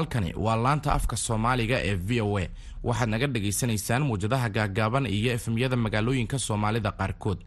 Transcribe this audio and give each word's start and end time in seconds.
halkani 0.00 0.32
waa 0.36 0.56
laanta 0.56 0.92
afka 0.92 1.16
soomaaliga 1.16 1.76
ee 1.84 1.94
v 1.94 2.20
o 2.20 2.38
a. 2.38 2.48
Waxaad 2.84 3.08
naga 3.12 3.26
dhagaysanaysaan 3.26 4.02
muwjadaha 4.08 4.48
gaagaaban 4.48 5.06
iyo 5.06 5.32
efemyada 5.32 5.76
magaalooyinka 5.76 6.38
soomaalida 6.38 6.90
qaarkood. 6.92 7.38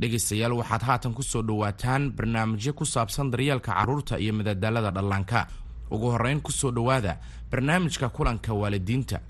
Dhegaystayaal 0.00 0.52
waxaad 0.60 0.82
haatan 0.82 1.14
ku 1.14 1.22
soo 1.22 1.42
dhowaataan 1.42 2.10
barnaamijyo 2.16 2.72
ku 2.72 2.84
saabsan 2.86 3.30
daryeelka 3.30 3.72
carruurta 3.72 4.18
iyo 4.18 4.32
madadaalada 4.32 4.90
dhallaanka. 4.90 5.46
Ugu 5.90 6.06
horrayn 6.10 6.40
ku 6.40 6.52
soo 6.52 6.70
dhowaada 6.70 7.18
barnaamijka 7.50 8.08
kulanka 8.08 8.52
waalidiinta 8.54 9.20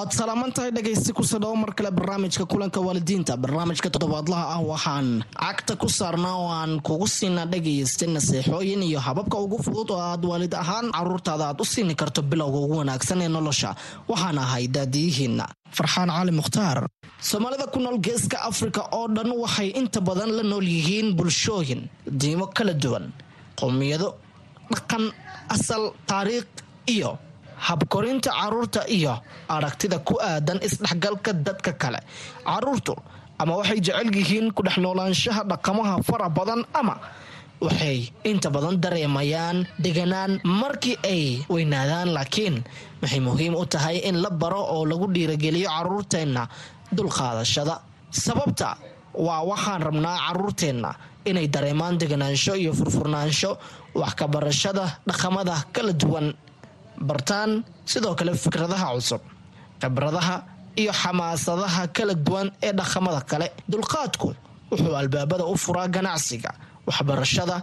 waad 0.00 0.12
salaaman 0.16 0.48
tahay 0.52 0.70
dhegaysti 0.72 1.12
ku 1.12 1.20
sadhowo 1.22 1.56
mar 1.60 1.74
kale 1.76 1.90
barnaamijka 1.92 2.46
kulanka 2.48 2.80
waalidiinta. 2.80 3.36
Barnaamijka 3.36 3.90
toddobaadlaha 3.92 4.44
ah 4.56 4.60
waxaan 4.64 5.20
cagta 5.36 5.76
ku 5.76 5.88
saarnaa 5.92 6.36
oo 6.40 6.48
aan 6.48 6.80
kugu 6.80 7.04
siinaa 7.06 7.44
dhegaysta 7.44 8.06
naseexooyin 8.08 8.80
iyo 8.82 8.96
hababka 9.00 9.36
ugu 9.38 9.60
fudud 9.62 9.90
oo 9.92 10.00
aad 10.00 10.24
waalid 10.24 10.54
ahaan 10.56 10.88
caruurtaada 10.96 11.44
aad 11.52 11.60
u 11.60 11.64
siini 11.68 11.94
karto 11.94 12.22
bilowga 12.24 12.58
ugu 12.64 12.76
wanaagsan 12.80 13.20
ee 13.20 13.28
nolosha. 13.28 13.74
Waxaan 14.08 14.38
ahay 14.38 14.64
daadiyihiinna 14.72 15.44
farxaan 15.76 16.08
cali 16.08 16.32
mukhtaar. 16.32 16.88
Soomaalida 17.20 17.66
ku 17.68 17.78
nool 17.84 17.98
geeska 18.00 18.40
afrika 18.50 18.88
oo 18.96 19.04
dhan 19.08 19.28
waxay 19.36 19.68
inta 19.76 20.00
badan 20.00 20.32
la 20.32 20.42
nool 20.42 20.64
yihiin 20.64 21.12
bulshooyin 21.16 21.88
diimo 22.08 22.46
kala 22.56 22.72
duwan 22.72 23.12
qowmiyado 23.60 24.16
dhaqan 24.72 25.12
asal 25.54 25.92
taariikh 26.08 26.48
iyo 26.88 27.18
habkorinta 27.66 28.30
carruurta 28.32 28.82
iyo 28.88 29.14
aragtida 29.48 29.98
ku 30.00 30.14
aadan 30.20 30.58
isdhexgalka 30.64 31.32
dadka 31.46 31.72
kale. 31.82 32.00
Caruurtu 32.44 32.94
ama 33.38 33.56
waxay 33.60 33.80
jecel 33.80 34.08
yihiin 34.16 34.52
ku 34.56 34.62
dhex 34.66 34.76
noolaanshaha 34.80 35.42
dhaqamaha 35.50 35.94
fara 36.08 36.28
badan 36.28 36.64
ama 36.80 36.96
waxay 37.60 38.08
inta 38.24 38.48
badan 38.50 38.80
dareemayaan 38.80 39.66
deganaan 39.84 40.40
markii 40.44 40.96
ay 41.04 41.44
weynaadaan 41.52 42.08
laakiin 42.16 42.64
waxay 43.02 43.20
muhiim 43.20 43.54
u 43.54 43.64
tahay 43.68 43.96
in 44.08 44.16
la 44.24 44.30
baro 44.30 44.60
oo 44.74 44.84
lagu 44.90 45.06
dhiirageliyo 45.14 45.68
caruurteenna 45.68 46.48
dulqaadashada. 46.96 47.80
Sababta 48.10 48.76
waa 49.14 49.42
waxaan 49.50 49.82
rabnaa 49.82 50.16
caruurteenna 50.26 50.90
inay 51.28 51.46
dareemaan 51.48 51.98
deganaansho 52.00 52.54
iyo 52.56 52.72
furfurnaansho 52.72 53.50
wax 53.94 54.12
ka 54.18 54.26
dhaqamada 55.06 55.64
kala 55.74 55.92
duwan 55.92 56.32
bartaan 57.08 57.50
sidoo 57.92 58.14
kale 58.18 58.32
fikradaha 58.44 58.86
cusub 58.94 59.22
khibradaha 59.80 60.36
iyo 60.80 60.92
xamaasadaha 61.02 61.82
kala 61.96 62.14
duwan 62.26 62.48
ee 62.66 62.72
dhaqamada 62.78 63.20
kale. 63.30 63.46
Dulqaadku 63.72 64.28
wuxuu 64.70 64.94
albaabada 65.02 65.44
u 65.52 65.56
furaa 65.64 65.88
ganacsiga 65.96 66.50
waxbarashada 66.88 67.56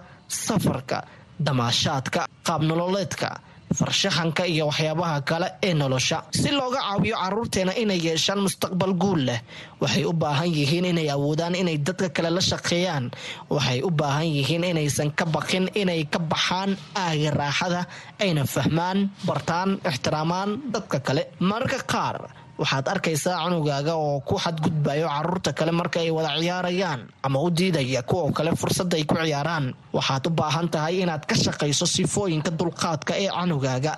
safarka 0.46 0.98
damaashaadka 1.46 2.22
qaabnololeedka 2.48 3.28
farshaxanka 3.74 4.46
iyo 4.48 4.68
waxyaabaha 4.72 5.22
kale 5.30 5.48
ee 5.64 5.74
nolosha. 5.74 6.24
Si 6.32 6.52
looga 6.52 6.80
caawiyo 6.80 7.16
caruurteena 7.18 7.74
inay 7.76 8.00
yeeshaan 8.08 8.40
mustaqbal 8.46 8.94
guul 9.02 9.22
leh 9.28 9.40
waxay 9.82 10.06
u 10.06 10.14
baahan 10.14 10.50
yihiin 10.58 10.86
inay 10.86 11.10
awoodaan 11.12 11.56
inay 11.56 11.78
dadka 11.78 12.10
kale 12.10 12.30
la 12.30 12.42
shaqeeyaan. 12.42 13.12
Waxay 13.50 13.80
u 13.84 13.90
baahan 13.92 14.26
yihiin 14.38 14.64
inaysan 14.64 15.12
ka 15.12 15.26
baqin 15.26 15.66
inay 15.76 16.06
ka 16.14 16.20
baxaan 16.20 16.78
aaga 16.96 17.32
raaxada 17.40 17.82
ayna 18.24 18.44
fahmaan 18.46 19.10
bartaan 19.28 19.70
ixtiraamaan 19.90 20.50
dadka 20.74 21.00
kale. 21.00 21.28
Mararka 21.40 21.80
qaar 21.94 22.18
waxaad 22.62 22.86
arkaysaa 22.94 23.38
cunugaaga 23.46 23.94
oo 23.96 24.20
ku 24.28 24.36
xadgudbayo 24.44 25.08
carruurta 25.08 25.52
kale 25.54 25.72
marka 25.72 26.00
ay 26.04 26.10
wada 26.18 26.32
ciyaarayaan 26.42 27.02
ama 27.26 27.38
u 27.46 27.50
diidaya 27.58 28.02
kuwa 28.10 28.32
kale 28.38 28.52
fursad 28.62 28.94
ay 28.98 29.04
ku 29.06 29.16
ciyaaraan. 29.16 29.66
Waxaad 29.94 30.24
u 30.28 30.30
baahan 30.40 30.68
tahay 30.74 30.96
inaad 31.04 31.24
ka 31.30 31.36
shaqayso 31.36 31.86
sifooyinka 31.86 32.52
dulqaadka 32.60 33.14
ee 33.24 33.30
canugaaga. 33.30 33.94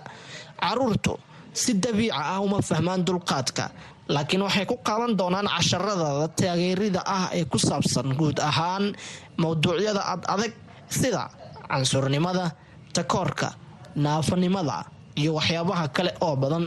Caruurtu 0.60 1.14
si 1.54 1.74
dabiica 1.84 2.20
ah 2.34 2.40
uma 2.46 2.60
fahmaan 2.70 3.02
dulqaadka 3.08 3.66
laakiin 4.14 4.42
waxay 4.44 4.66
ku 4.66 4.76
qaadan 4.88 5.16
doonaan 5.20 5.48
casharadada 5.56 6.28
taageerida 6.40 7.02
ah 7.18 7.26
ee 7.38 7.46
ku 7.52 7.58
saabsan 7.58 8.08
guud 8.20 8.38
ahaan 8.50 8.92
mowduucyada 9.42 10.02
ad 10.14 10.22
adag 10.34 10.54
sida 11.00 11.24
cansurnimada 11.72 12.46
takoorka 12.96 13.50
naafanimada 13.96 14.78
iyo 15.22 15.32
waxyaabaha 15.38 15.86
kale 15.96 16.12
oo 16.26 16.36
badan 16.36 16.66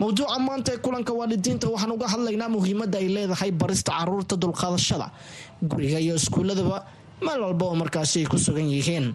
mowduuca 0.00 0.38
maanta 0.46 0.70
ee 0.74 0.78
kulanka 0.84 1.12
waalidiinta 1.20 1.66
waxaan 1.72 1.92
uga 1.96 2.06
hadlaynaa 2.12 2.48
muhiimadda 2.56 2.96
ay 3.02 3.08
leedahay 3.16 3.50
barista 3.60 3.90
carruurta 3.98 4.34
dulqaadashada 4.42 5.06
guriga 5.70 5.98
iyo 6.04 6.14
iskuuladaba 6.20 6.78
meel 7.24 7.40
walba 7.46 7.64
oo 7.68 7.74
markaasi 7.82 8.16
ay 8.22 8.26
ku 8.32 8.38
sugan 8.38 8.68
yihiin. 8.74 9.06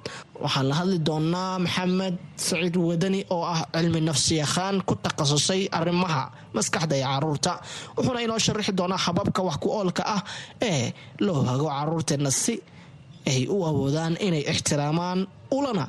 Waxaan 0.43 0.67
la 0.69 0.75
hadli 0.79 0.97
doonaa 1.07 1.59
maxamed 1.65 2.15
saciid 2.47 2.75
wadani 2.87 3.19
oo 3.35 3.43
ah 3.53 3.61
cilmi 3.73 4.01
nafsi 4.09 4.33
yaqaan 4.43 4.75
ku 4.87 4.93
takhasusay 5.05 5.61
arrimaha 5.79 6.21
maskaxda 6.55 6.95
ee 6.99 7.03
carruurta 7.11 7.51
wuxuuna 7.95 8.19
inoo 8.25 8.39
sharaxi 8.45 8.71
doonaa 8.79 8.97
hababka 9.05 9.41
wax 9.47 9.55
ku 9.63 9.69
oolka 9.77 10.03
ah 10.15 10.21
ee 10.69 10.85
loo 11.25 11.41
hago 11.49 11.67
caruurteenna 11.75 12.31
si 12.43 12.55
ay 13.31 13.41
u 13.47 13.63
awoodaan 13.69 14.13
inay 14.27 14.43
ixtiraamaan 14.51 15.19
ulana 15.57 15.85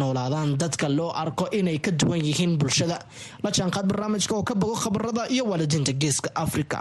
noolaadaan 0.00 0.50
dadka 0.60 0.86
loo 0.98 1.10
arko 1.22 1.44
inay 1.58 1.78
ka 1.84 1.90
duwan 2.00 2.20
yihiin 2.28 2.54
bulshada. 2.60 2.98
La 3.42 3.50
jaanqaad 3.56 3.86
barnaamijka 3.90 4.32
oo 4.38 4.42
ka 4.48 4.54
bogo 4.60 4.74
khabarada 4.82 5.22
iyo 5.34 5.44
waalidiinta 5.50 5.92
geeska 6.02 6.30
afrika. 6.44 6.78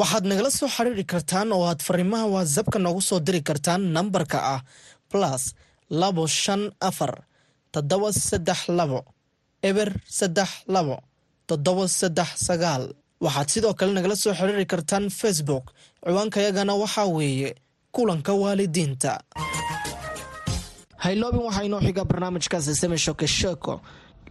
Waxaad 0.00 0.24
nagala 0.30 0.50
soo 0.58 0.68
xiriiri 0.76 1.04
kartaan 1.12 1.52
oo 1.56 1.64
aad 1.70 1.80
fariimaha 1.86 2.26
watsapka 2.34 2.78
noogu 2.84 3.00
soo 3.08 3.20
diri 3.26 3.40
kartaan 3.48 3.82
nambarka 3.94 4.38
ah 4.54 4.60
plus 5.10 5.42
labo 6.00 6.24
shan 6.26 6.62
afar 6.88 7.12
toddoba 7.72 8.08
saddex 8.28 8.60
labo 8.78 9.00
eber 9.68 9.90
saddex 10.18 10.50
labo 10.74 10.96
toddoba 11.48 11.84
saddex 11.98 12.28
sagaal. 12.46 12.84
Waxaad 13.24 13.48
sidoo 13.52 13.74
kale 13.78 13.92
nagala 13.96 14.16
soo 14.22 14.32
xiriiri 14.38 14.66
kartaan 14.72 15.04
facebook. 15.20 15.64
Ciwaankayagana 16.04 16.72
waxaa 16.82 17.06
weeye 17.16 17.50
kulanka 17.94 18.32
waalidiinta 18.42 19.12
hayloobin 21.04 21.42
waxaa 21.46 21.64
inoo 21.68 21.80
xiga 21.86 22.04
barnaamijkaasi 22.10 22.74
semeshoke 22.82 23.26
sheeko 23.38 23.74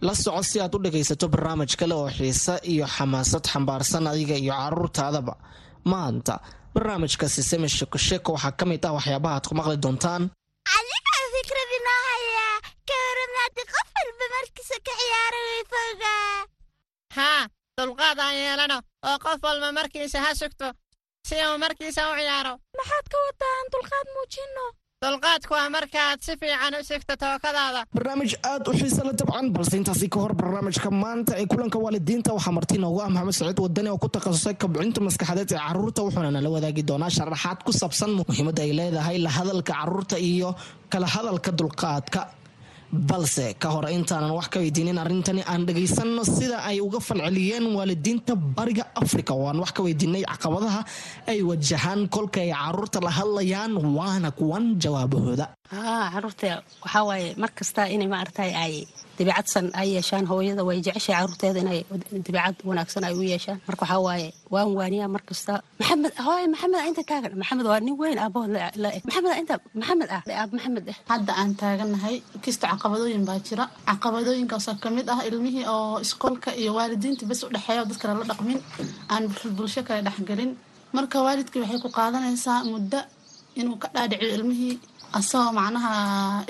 la 0.06 0.14
soco 0.14 0.42
si 0.42 0.60
aad 0.60 0.74
u 0.74 0.78
dhagaysato 0.84 1.26
barnaamij 1.34 1.72
kale 1.80 1.94
oo 1.94 2.08
xiise 2.16 2.54
iyo 2.72 2.86
xamaasad 2.96 3.44
xambaarsan 3.52 4.06
adiga 4.12 4.34
iyo 4.42 4.54
caruurtaadaba 4.60 5.34
maanta 5.90 6.34
barnaamijkaasi 6.74 7.42
semeshoke 7.50 7.98
sheeko 8.06 8.32
waxaa 8.32 8.52
ka 8.58 8.64
mid 8.70 8.84
ah 8.86 8.92
waxyaabaha 8.98 9.34
aad 9.36 9.46
ku 9.48 9.54
maqli 9.58 9.76
doontaan 9.84 10.22
adigaa 10.76 11.24
fikrad 11.34 11.70
inoo 11.78 12.00
hayaa 12.08 12.56
ka 12.88 12.94
waramaadi 13.06 13.62
qof 13.72 13.88
walba 13.98 14.26
markiisa 14.34 14.76
ka 14.86 14.92
ciyaara 15.00 15.38
weyfooga 15.48 16.12
haa 17.16 17.42
dulqaad 17.78 18.18
aan 18.24 18.36
yeelano 18.42 18.78
oo 19.08 19.16
qof 19.24 19.38
walba 19.46 19.68
markiisa 19.78 20.18
ha 20.24 20.30
sugto 20.40 20.66
si 21.28 21.34
uu 21.48 21.56
markiisa 21.64 22.00
u 22.10 22.14
ciyaaro 22.20 22.52
maxaad 22.78 23.06
ka 23.12 23.16
wadaan 23.26 23.64
dulqaad 23.72 24.06
muujinno 24.16 24.64
dulqaadku 25.02 25.52
waa 25.58 25.68
markaaad 25.76 26.18
si 26.26 26.32
fiican 26.40 26.74
u 26.78 26.82
sigto 26.90 27.14
tookadaada. 27.22 27.80
Barnaamij 27.96 28.32
aad 28.50 28.68
u 28.68 28.72
xiisa 28.80 29.02
la 29.08 29.12
dabcan 29.20 29.46
balse 29.56 29.74
intaasi 29.80 30.08
ka 30.12 30.18
hor 30.22 30.34
barnaamijka 30.40 30.90
maanta 31.02 31.32
ee 31.40 31.46
kulanka 31.52 31.78
waalidiinta 31.84 32.30
waxaa 32.36 32.52
marti 32.58 32.78
noogu 32.78 33.00
ah 33.04 33.08
maxamed 33.10 33.34
saciid 33.38 33.58
wadani 33.64 33.88
oo 33.90 33.98
ku 33.98 34.08
takhasusay 34.08 34.54
kabcinta 34.62 35.00
maskaxadeed 35.06 35.50
ee 35.52 35.58
carruurta 35.66 36.00
wuxuuna 36.06 36.30
nala 36.36 36.48
wadaagi 36.54 36.82
doonaa 36.90 37.10
sharaxaad 37.16 37.58
ku 37.66 37.72
saabsan 37.80 38.10
muhiimadda 38.18 38.62
ay 38.66 38.72
leedahay 38.78 39.18
la 39.26 39.30
hadalka 39.36 39.72
carruurta 39.74 40.16
iyo 40.18 40.54
kala 40.92 41.06
hadalka 41.14 41.50
dulqaadka 41.58 42.20
balse 42.92 43.56
ka 43.58 43.68
hor 43.72 43.88
intaanan 43.88 44.32
wax 44.36 44.48
ka 44.52 44.58
weydiinin 44.60 44.98
arrintani 45.00 45.42
aan 45.48 45.64
dhagaysanno 45.66 46.24
sida 46.28 46.60
ay 46.68 46.80
uga 46.80 47.00
falceliyeen 47.00 47.64
waalidiinta 47.76 48.36
bariga 48.36 48.84
afrika. 48.94 49.32
Oo 49.34 49.48
aan 49.48 49.58
wax 49.64 49.72
ka 49.72 49.82
weydiinay 49.82 50.22
caqabadaha 50.28 50.84
ay 51.26 51.40
wajahaan 51.42 52.08
kolka 52.08 52.40
ay 52.44 52.52
carruurta 52.52 53.00
la 53.00 53.10
hadlayaan 53.10 53.72
waana 53.96 54.30
kuwan 54.30 54.76
jawaabahooda. 54.82 55.46
Haa 55.72 56.10
carruurta 56.12 56.62
waxaa 56.84 57.04
waaye 57.08 57.34
mar 57.40 57.50
kasta 57.56 57.88
inay 57.88 58.08
maaragtay 58.12 58.50
ay 58.64 58.74
dabiicadsan 59.22 59.66
ay 59.80 59.88
yeeshaan 59.96 60.24
hooyada 60.30 60.62
way 60.68 60.78
jeceshahay 60.86 61.18
caruurteeda 61.22 61.60
inay 61.64 61.80
dabiicad 62.26 62.56
wanaagsan 62.68 63.04
ay 63.08 63.14
u 63.20 63.22
yeeshaan. 63.32 63.58
Marka 63.68 63.82
waxaa 63.84 64.00
waaye 64.06 64.28
waan 64.54 64.70
waaniyaa 64.78 65.08
mar 65.14 65.22
kasta. 65.28 65.54
Maxamed 65.80 66.14
hooye 66.26 66.46
maxamed 66.54 66.80
inta 66.90 67.02
taagan. 67.10 67.32
Maxamed 67.40 67.66
waa 67.70 67.80
nin 67.86 67.94
weyn 68.02 68.18
aabahood 68.24 68.52
maxamed 69.06 69.34
inta 69.42 69.54
maxamed 69.80 70.08
ah 70.16 70.22
aab 70.40 70.50
maxamed 70.56 70.86
ah 70.92 70.96
hadda 71.12 71.32
aan 71.40 71.50
taaganahay 71.60 72.16
kista 72.44 72.64
caqabadooyin 72.72 73.24
baa 73.28 73.38
jira. 73.46 73.64
Caqabadooyinkaasoo 73.90 74.76
ka 74.82 74.88
mid 74.96 75.06
ah 75.14 75.20
ilmihii 75.28 75.64
oo 75.74 76.00
iskoolka 76.04 76.50
iyo 76.60 76.70
waalidiinta 76.78 77.24
bes 77.30 77.40
u 77.46 77.48
dhexeeya 77.54 77.80
oo 77.82 77.88
dad 77.90 77.98
kale 78.02 78.14
la 78.20 78.24
dhaqmin 78.30 78.58
aan 79.12 79.24
bulsho 79.56 79.82
kale 79.88 80.00
dhexgelin 80.06 80.50
marka 80.96 81.16
waalidkii 81.26 81.60
waxay 81.64 81.80
ku 81.84 81.88
qaadanaysaa 81.98 82.58
muddo 82.72 83.00
inuu 83.60 83.76
ka 83.82 83.88
dhaadhiciyo 83.94 84.34
ilmihii 84.38 84.74
asagoo 85.18 85.52
macnaha 85.58 85.90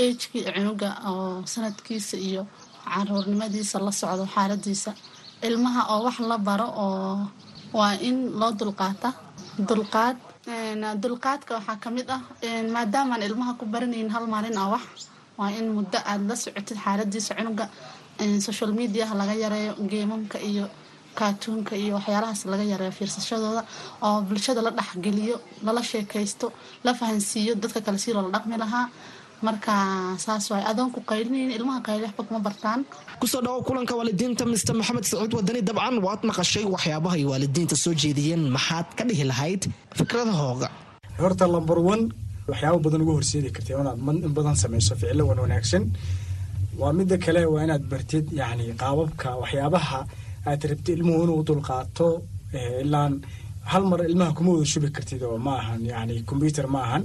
agekii 0.03 0.43
cunuga 0.57 0.91
oo 1.11 1.43
sanadkiisa 1.53 2.17
iyo 2.29 2.43
caruurnimadiisa 2.91 3.77
la 3.87 3.93
socdo 4.01 4.25
xaaladiisa 4.35 4.91
ilmaha 5.49 5.81
oo 5.93 6.01
wax 6.07 6.17
la 6.31 6.37
baro 6.39 6.69
oo 6.85 7.29
waa 7.79 7.93
in 8.09 8.17
loo 8.41 8.53
dulqaata. 8.61 9.09
Dulqaad 9.69 10.17
dulqaadka 11.03 11.53
waxaa 11.59 11.77
ka 11.83 11.89
mid 11.91 12.09
ah 12.17 12.21
maadaamaan 12.75 13.23
ilmaha 13.29 13.53
ku 13.59 13.65
baranayn 13.67 14.09
hal 14.15 14.27
maalin 14.27 14.57
ah 14.63 14.69
wax 14.75 14.85
waa 15.39 15.51
in 15.59 15.67
muddo 15.77 15.99
aada 16.11 16.25
la 16.29 16.35
socotid 16.37 16.79
xaaladiisa 16.85 17.35
cunuga 17.39 17.67
social 18.47 18.71
mediaha 18.79 19.15
laga 19.21 19.35
yareeyo 19.45 19.73
geemamka 19.91 20.39
iyo 20.51 20.67
kaatuunka 21.19 21.75
iyo 21.83 21.93
waxyaalahaas 21.99 22.43
laga 22.53 22.65
yareeyo 22.73 22.93
fiirsashadooda 22.99 23.63
oo 24.07 24.19
bulshada 24.29 24.61
la 24.67 24.71
dhexgeliyo 24.79 25.37
lala 25.67 25.83
sheekaysto 25.91 26.47
la 26.85 26.93
fahansiiyo 26.99 27.53
dadka 27.63 27.81
kale 27.87 27.99
si 28.05 28.13
loola 28.17 28.31
dhaqmi 28.37 28.57
lahaa 28.63 28.87
marka 29.47 29.75
saas 30.25 30.45
waay 30.53 30.65
adoon 30.71 30.91
ku 30.95 31.01
qaylinayn 31.11 31.51
ilmaha 31.59 31.81
qayli 31.87 32.03
waxba 32.07 32.23
kuma 32.29 32.41
bartaan. 32.47 32.81
Kusoo 33.21 33.41
dhawo 33.47 33.59
kulanka 33.69 33.95
waalidiinta 34.01 34.45
mister 34.53 34.75
maxamed 34.81 35.05
sacuud 35.11 35.33
wadani 35.39 35.61
dabcan. 35.69 35.97
Waad 36.07 36.21
maqashay 36.31 36.65
waxyaabaha 36.75 37.15
ay 37.21 37.25
waalidiinta 37.33 37.77
soo 37.85 37.95
jeediyeen. 38.03 38.43
Maxaad 38.57 38.89
ka 38.99 39.03
dhihi 39.09 39.25
lahayd 39.31 39.63
fikradahooga 39.99 40.69
horta 41.23 41.47
lamber 41.55 41.79
one 41.93 42.05
waxyaaba 42.51 42.79
badan 42.85 43.01
uga 43.05 43.13
horseedi 43.19 43.49
karta 43.57 43.71
inaad 43.83 43.99
in 44.27 44.33
badan 44.39 44.57
samayso 44.63 44.95
ficilo 45.01 45.23
wan 45.31 45.39
wanaagsan. 45.45 45.85
Waa 46.81 46.93
mida 46.99 47.17
kale 47.25 47.43
waa 47.53 47.63
inaad 47.67 47.85
bartid 47.93 48.27
yani 48.41 48.65
qaababka 48.83 49.29
waxyaabaha 49.43 49.99
aad 50.51 50.61
rabti 50.71 50.91
ilmuhu 50.97 51.21
inuu 51.25 51.43
dulqaato 51.49 52.09
ilaan 52.85 53.13
hal 53.73 53.85
mar 53.91 54.01
ilmaha 54.11 54.33
kuma 54.37 54.51
wada 54.55 54.67
shubi 54.73 54.89
kartid 54.97 55.23
oo 55.23 55.39
ma 55.47 55.53
ahan 55.63 55.81
yani 55.93 56.15
combyuter 56.31 56.67
ma 56.75 56.81
ahan 56.87 57.03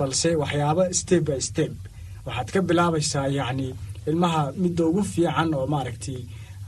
balse 0.00 0.30
waxyaaba 0.42 0.84
step 1.00 1.22
by 1.28 1.38
step. 1.50 1.72
Waxaad 2.26 2.48
ka 2.54 2.60
bilaabaysaa 2.68 3.26
yacni 3.38 3.68
ilmaha 4.10 4.42
midda 4.62 4.82
ugu 4.90 5.02
fiican 5.12 5.48
oo 5.58 5.66
maaragtay 5.74 6.20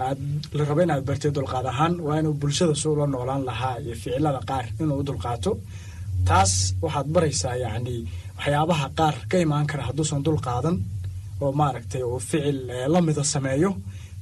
aad 0.07 0.19
la 0.57 0.63
rabo 0.69 0.81
inaad 0.85 1.05
bartid 1.09 1.33
dulqaad 1.37 1.67
ahaan 1.73 1.95
waa 2.07 2.17
inuu 2.21 2.35
bulshada 2.41 2.75
suu 2.83 2.95
la 3.01 3.07
noolaan 3.13 3.43
lahaa 3.49 3.77
iyo 3.85 3.95
ficilada 4.03 4.41
qaar 4.51 4.65
inuu 4.83 4.99
u 5.03 5.07
dulqaato. 5.09 5.51
Taas 6.29 6.53
waxaad 6.85 7.07
baraysaa 7.15 7.57
yacni 7.65 7.95
waxyaabaha 8.39 8.87
qaar 8.99 9.15
ka 9.31 9.37
imaan 9.45 9.67
kara 9.71 9.83
hadduusan 9.89 10.21
dulqaadan 10.27 10.77
oo 11.43 11.51
maaragtay 11.61 12.03
uu 12.11 12.19
ficil 12.31 12.59
lamida 12.95 13.25
sameeyo. 13.35 13.71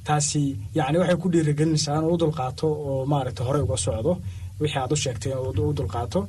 Taasi 0.07 0.41
yacni 0.77 0.97
waxay 1.01 1.17
ku 1.21 1.27
dhiirigelinaysaa 1.33 1.95
inuu 1.99 2.13
u 2.15 2.21
dulqaato 2.23 2.67
oo 2.89 3.05
maaragtay 3.11 3.45
horey 3.47 3.63
uga 3.65 3.77
socdo 3.85 4.11
wixii 4.61 4.79
aad 4.83 4.91
u 4.95 4.97
sheegtay 5.03 5.31
inuu 5.31 5.69
u 5.71 5.73
dulqaato 5.79 6.19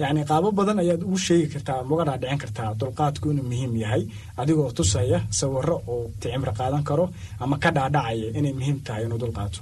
yacni 0.00 0.22
qaabo 0.30 0.48
badan 0.58 0.78
ayaad 0.82 1.02
ugu 1.06 1.18
sheegi 1.26 1.46
kartaa 1.54 1.76
ama 1.82 1.90
uga 1.94 2.04
dhaadhicin 2.08 2.38
kartaa 2.42 2.70
dulqaadku 2.80 3.26
inuu 3.32 3.46
muhiim 3.50 3.72
yahay. 3.82 4.02
Adigoo 4.40 4.70
tusaya 4.78 5.18
sawiro 5.38 5.76
oo 5.92 6.10
cimri 6.22 6.52
qaadan 6.58 6.82
karo 6.88 7.04
ama 7.42 7.54
ka 7.62 7.70
dhaadhacaya 7.76 8.28
inay 8.38 8.52
muhiim 8.58 8.78
tahay 8.86 9.02
inuu 9.06 9.18
dulqaato 9.22 9.60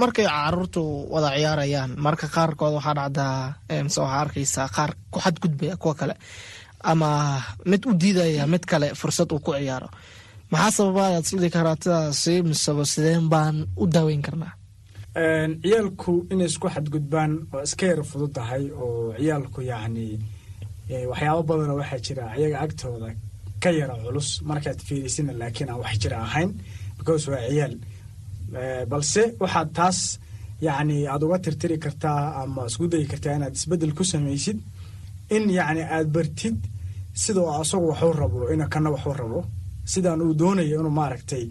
markay 0.00 0.26
caruurtu 0.30 0.82
wada 1.12 1.30
ciyaarayaan 1.36 1.90
marka 2.06 2.26
qaarkood 2.34 2.72
waxaa 2.78 2.94
dhacdaa 2.98 3.36
mise 3.84 3.98
waxaa 4.04 4.20
arkaysaa 4.24 4.68
qaar 4.76 4.90
ku 5.12 5.18
xadgudbaya 5.24 5.74
kuwa 5.82 5.94
kale. 6.00 6.14
Ama 6.90 7.08
mid 7.70 7.82
u 7.90 7.92
diidaya 8.00 8.44
mid 8.52 8.62
kale 8.70 8.88
fursad 9.00 9.28
uu 9.34 9.40
ku 9.46 9.50
ciyaaro. 9.58 9.88
Maxaa 10.52 10.70
sababa 10.76 11.02
ayaad 11.10 11.24
isdhii 11.26 11.50
karaatadaasi 11.56 12.34
miseba 12.48 12.84
sideen 12.92 13.26
baan 13.32 13.56
u 13.76 13.84
daaweyn 13.94 14.22
karnaa 14.26 14.52
ciyaalku 15.22 16.12
inay 16.32 16.46
isku 16.50 16.68
xadgudbaan 16.74 17.32
waa 17.52 17.62
iska 17.66 17.84
yara 17.90 18.02
fudud 18.10 18.32
tahay 18.38 18.64
oo 18.82 19.12
ciyaalku 19.18 19.60
yacni 19.70 20.06
waxyaabo 21.10 21.42
badanoo 21.48 21.78
waxaa 21.82 22.00
jira 22.06 22.24
iyaga 22.38 22.58
agtooda 22.64 23.08
ka 23.62 23.70
yara 23.78 23.94
culus 24.04 24.28
markaad 24.50 24.78
fiirisina 24.86 25.32
laakiin 25.40 25.70
aan 25.70 25.80
wax 25.84 25.94
jira 26.02 26.16
ahayn 26.26 26.50
because 26.98 27.24
waa 27.30 27.42
ciyaal. 27.50 27.74
Balse 28.90 29.22
waxaad 29.42 29.68
taas 29.78 29.98
yacni 30.66 30.96
aada 31.12 31.24
uga 31.26 31.38
tirtiri 31.44 31.76
kartaa 31.84 32.20
ama 32.42 32.62
isku 32.70 32.84
dayi 32.92 33.06
kartaa 33.12 33.34
inaad 33.38 33.54
isbeddel 33.58 33.92
ku 33.98 34.04
samaysid 34.12 34.58
in 35.34 35.44
yacni 35.58 35.82
aada 35.94 36.10
bartid 36.16 36.56
sidoo 37.22 37.48
asagu 37.62 37.86
waxu 37.92 38.12
rabo 38.22 38.38
ina 38.54 38.66
kana 38.72 38.88
waxu 38.94 39.12
rabo. 39.22 39.40
Sidaan 39.92 40.20
uu 40.22 40.34
doonayo 40.40 40.74
inuu 40.80 40.94
maaragtay 41.00 41.44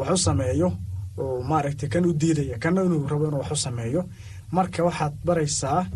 waxu 0.00 0.16
sameeyo 0.26 0.68
oo 1.22 1.42
maaragtay 1.50 1.88
kan 1.92 2.06
u 2.06 2.12
diidaya 2.20 2.58
kana 2.58 2.80
inuu 2.86 3.06
rabo 3.10 3.24
inuu 3.28 3.40
waxu 3.42 3.56
sameeyo. 3.56 4.02
Marka 4.52 4.84
waxaad 4.84 5.14
baraysaa 5.26 5.86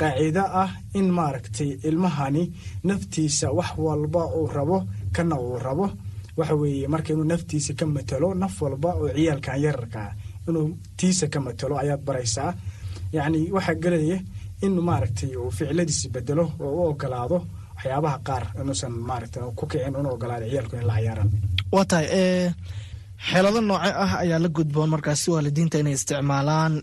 qaacido 0.00 0.42
ah 0.62 0.70
in 0.98 1.08
maaragtay 1.18 1.70
ilmahani 1.88 2.42
naftiisa 2.84 3.46
wax 3.58 3.70
walba 3.78 4.22
uu 4.36 4.46
rabo 4.56 4.78
kana 5.12 5.34
uu 5.40 5.58
rabo. 5.58 5.86
Waxa 6.36 6.54
weeye 6.54 6.88
marka 6.88 7.12
inuu 7.12 7.24
naftiisa 7.32 7.72
ka 7.78 7.86
matalo 7.86 8.34
naf 8.34 8.62
walba 8.62 8.90
oo 9.00 9.08
ciyaalkan 9.16 9.60
yararkaa 9.64 10.10
inuu 10.48 10.66
tiisa 10.96 11.26
ka 11.32 11.40
matalo 11.40 11.74
ayaad 11.82 12.02
baraysaa. 12.08 12.54
Yacni 13.12 13.50
waxaa 13.56 13.74
gelaya 13.82 14.18
in 14.62 14.74
maaragtay 14.88 15.36
uu 15.36 15.50
ficiladiisi 15.50 16.08
bedelo 16.14 16.44
oo 16.60 16.72
u 16.76 16.82
ogolaado 16.90 17.38
waxyaabaha 17.76 18.18
qaar 18.26 18.44
inuusan 18.60 18.92
maaragtay 19.08 19.42
ku 19.58 19.66
kicin 19.66 19.96
una 19.96 20.08
ogolaado 20.14 20.46
ciyaalku 20.50 20.76
in 20.76 20.86
la 20.86 20.94
ciyaaran 21.00 21.28
waa 21.72 21.84
tahay 21.90 22.06
xeelado 23.18 23.60
nooce 23.60 23.90
ah 24.04 24.12
ayaa 24.22 24.38
la 24.38 24.48
gudboon 24.48 24.90
markaasi 24.94 25.30
waalidiinta 25.30 25.78
inay 25.80 25.94
isticmaalaan 25.98 26.82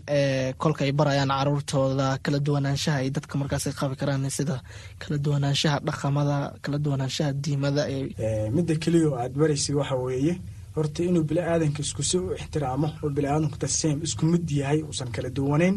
kolka 0.58 0.84
ay 0.84 0.92
barayaan 0.92 1.30
caruurtooda 1.38 2.18
kala 2.24 2.38
duwanaanshaha 2.46 2.98
ay 3.02 3.10
dadka 3.10 3.38
markaas 3.38 3.64
qabi 3.80 3.94
karaan 4.00 4.26
sida 4.30 4.56
kala 4.98 5.16
duwanaanshaha 5.24 5.78
dhaqamada 5.86 6.36
kala 6.64 6.78
duwanaanshaha 6.84 7.30
diimada 7.44 7.82
midda 8.56 8.74
keliya 8.82 9.08
oo 9.10 9.16
aad 9.22 9.32
baraysid 9.40 9.74
waxa 9.80 9.94
weeye 9.96 10.34
horta 10.76 11.00
inuu 11.08 11.22
bili-aadanka 11.28 11.80
iskusi 11.86 12.16
u 12.18 12.34
ixtiraamo 12.34 12.88
oo 13.04 13.10
bili-aadanku 13.16 13.56
tasem 13.62 14.02
isku 14.06 14.24
mid 14.26 14.50
yahay 14.50 14.82
uusan 14.82 15.10
kala 15.14 15.30
duwaneyn 15.36 15.76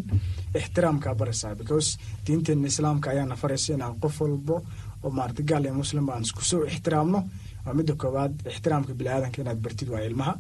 ixtiraamkaa 0.60 1.14
baraysaa. 1.20 1.56
Because 1.56 1.98
diinteena 2.26 2.68
islaamka 2.68 3.08
ayaana 3.14 3.36
faraysa 3.42 3.74
inaan 3.78 3.96
qof 4.02 4.16
walbo 4.22 4.56
oo 5.04 5.10
maarata 5.18 5.44
gaal 5.50 5.64
iyo 5.66 5.74
muslim 5.82 6.10
aan 6.10 6.24
iskusi 6.28 6.56
u 6.56 6.66
ixtiraamno 6.66 7.20
waa 7.68 7.74
midda 7.80 7.94
koowaad 8.02 8.34
ixtiraamka 8.52 8.92
bili-aadanka 9.00 9.38
inaad 9.44 9.60
bartid 9.66 9.90
waa 9.94 10.02
ilmaha. 10.10 10.34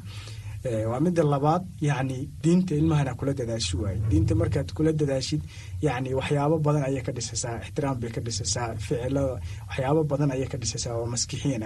Waa 0.92 1.00
midda 1.06 1.24
labaad 1.34 1.64
yacni 1.90 2.18
diinta 2.44 2.74
ilmahana 2.80 3.14
kula 3.20 3.34
dadaashi 3.40 3.76
waaye 3.82 4.00
diinta 4.12 4.34
markaad 4.42 4.70
kula 4.78 4.92
dadaashid 5.00 5.42
yacni 5.86 6.10
waxyaabo 6.20 6.56
badan 6.66 6.84
ayay 6.90 7.02
ka 7.08 7.12
dhisaysaa 7.18 7.56
ixtiraam 7.66 7.96
bay 8.02 8.12
ka 8.16 8.22
dhisaysaa 8.26 8.68
ficilada 8.86 9.22
waxyaabo 9.70 10.02
badan 10.12 10.30
ayay 10.36 10.48
ka 10.52 10.58
dhisaysaa 10.62 10.94
oo 11.00 11.06
maskixiin 11.14 11.64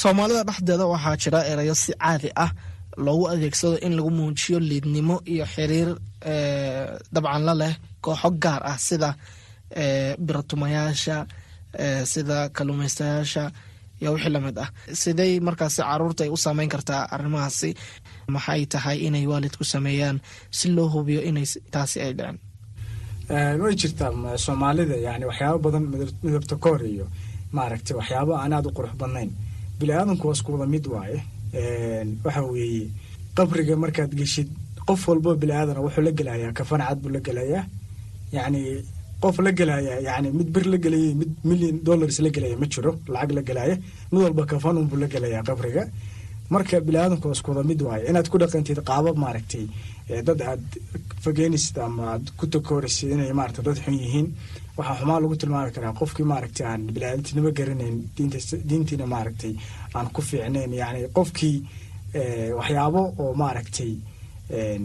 soomaalida 0.00 0.42
dhexdeeda 0.48 0.84
waxaa 0.94 1.16
jira 1.22 1.40
erayo 1.52 1.74
si 1.82 1.92
caadi 2.02 2.28
ah 2.44 2.50
loogu 3.04 3.24
adeegsado 3.32 3.76
in 3.86 3.92
lagu 3.98 4.10
muujiyo 4.18 4.58
liidnimo 4.70 5.16
iyo 5.32 5.44
xiriir 5.54 5.88
dabcan 7.14 7.42
la 7.48 7.54
leh 7.62 7.74
kooxo 8.04 8.28
gaar 8.44 8.62
ah 8.72 8.78
sida 8.86 9.10
biratumayaasha 10.26 11.16
sida 12.12 12.38
kaluumaystayaasha 12.56 13.44
iyo 14.02 14.10
wixii 14.14 14.32
la 14.34 14.40
mid 14.46 14.58
ah. 14.64 14.68
Sidey 15.00 15.32
markaasi 15.46 15.80
carruurta 15.88 16.22
ay 16.24 16.30
u 16.30 16.36
saameyn 16.44 16.68
kartaa 16.74 17.02
arrimahaasi. 17.14 17.70
Maxay 18.34 18.62
tahay 18.72 18.98
inay 19.06 19.24
waalidku 19.32 19.64
sameeyaan 19.74 20.16
si 20.58 20.66
loo 20.76 20.88
hubiyo 20.94 21.20
inay 21.30 21.46
taasi 21.74 21.98
ay 22.06 22.12
dhicin 22.18 22.38
way 23.62 23.74
jirtaa 23.80 24.10
soomaalida 24.44 24.96
yani 25.06 25.24
waxyaabo 25.30 25.58
badan 25.64 25.84
midabta 26.24 26.56
koor 26.64 26.80
iyo 26.94 27.06
maaragtay 27.56 27.94
waxyaabo 28.00 28.32
aan 28.42 28.52
aada 28.56 28.68
u 28.68 28.72
qurux 28.76 28.94
badnayn. 29.00 29.30
Bili-aadanku 29.78 30.24
waa 30.28 30.34
isku 30.36 30.50
wada 30.54 30.66
mid 30.74 30.84
waaye. 30.94 31.18
Waxa 32.24 32.42
weeye 32.52 32.86
qabriga 33.36 33.74
markaad 33.82 34.12
geshid 34.20 34.48
qof 34.88 35.00
walbo 35.08 35.30
bili-aadana 35.42 35.80
wuxuu 35.84 36.02
la 36.06 36.12
gelayaa 36.18 36.52
kafan 36.58 36.80
cad 36.86 36.98
buu 37.02 37.10
la 37.14 37.20
gelayaa. 37.26 37.64
Yacni 38.36 38.60
qof 39.22 39.36
la 39.46 39.50
gelaya 39.60 39.94
yani 40.08 40.28
mid 40.38 40.48
bir 40.54 40.64
la 40.72 40.78
gelaya 40.84 41.14
mid 41.20 41.30
million 41.50 41.76
dollars 41.88 42.16
la 42.24 42.30
gelaya 42.36 42.56
ma 42.62 42.66
jiro 42.74 42.92
lacag 43.14 43.30
la 43.38 43.42
gelaya 43.50 43.74
mid 44.12 44.20
walba 44.24 44.42
kafan 44.52 44.76
unbuu 44.82 44.98
la 45.02 45.06
gelayaa 45.14 45.42
qabriga. 45.48 45.84
Marka 46.54 46.76
bili-aadanku 46.86 47.26
waa 47.28 47.36
isku 47.38 47.50
wada 47.50 47.62
mid 47.70 47.80
waaye 47.88 48.04
inaad 48.10 48.28
ku 48.32 48.36
dhaqantid 48.42 48.78
qaabab 48.90 49.16
maaragtay 49.24 49.64
dad 50.28 50.40
aad 50.50 50.62
fogeynaysid 51.24 51.76
ama 51.86 52.02
aad 52.14 52.24
ku 52.38 52.44
takooraysid 52.54 53.08
inay 53.14 53.32
maarata 53.40 53.62
dad 53.68 53.78
xun 53.84 53.94
yihiin 54.02 54.26
waxaa 54.76 54.96
xumaa 55.00 55.20
lagu 55.22 55.34
tilmaami 55.40 55.70
karaa 55.76 55.94
qofkii 56.00 56.26
maaragtay 56.32 56.66
aan 56.70 56.82
bili-aadantinimo 56.94 57.50
garanayn 57.58 57.96
diintiina 58.70 59.06
maaragtay 59.14 59.52
aan 59.96 60.08
ku 60.14 60.20
fiicnayn 60.28 60.72
yani 60.82 61.00
qofkii 61.18 61.56
waxyaabo 62.58 63.02
oo 63.22 63.32
maaragtay 63.42 63.92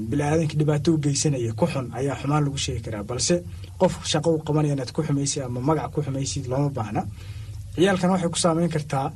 bili-aadanka 0.10 0.56
dhibaato 0.60 0.90
u 0.96 0.98
geysanaya 1.06 1.54
ku 1.60 1.66
xun 1.74 1.88
ayaa 2.00 2.16
xumaan 2.22 2.44
lagu 2.46 2.58
sheegi 2.66 2.82
karaa 2.88 3.04
balse 3.04 3.36
qof 3.82 3.94
shaqo 4.12 4.30
u 4.36 4.40
qabanaya 4.48 4.74
inaad 4.76 4.92
ku 4.96 5.02
xumaysid 5.08 5.42
ama 5.48 5.60
magac 5.70 5.92
ku 5.94 6.00
xumaysid 6.06 6.44
looma 6.52 6.70
baahna. 6.78 7.02
Ciyaalkan 7.76 8.10
waxay 8.14 8.30
ku 8.34 8.40
saameyn 8.44 8.70
kartaa 8.76 9.12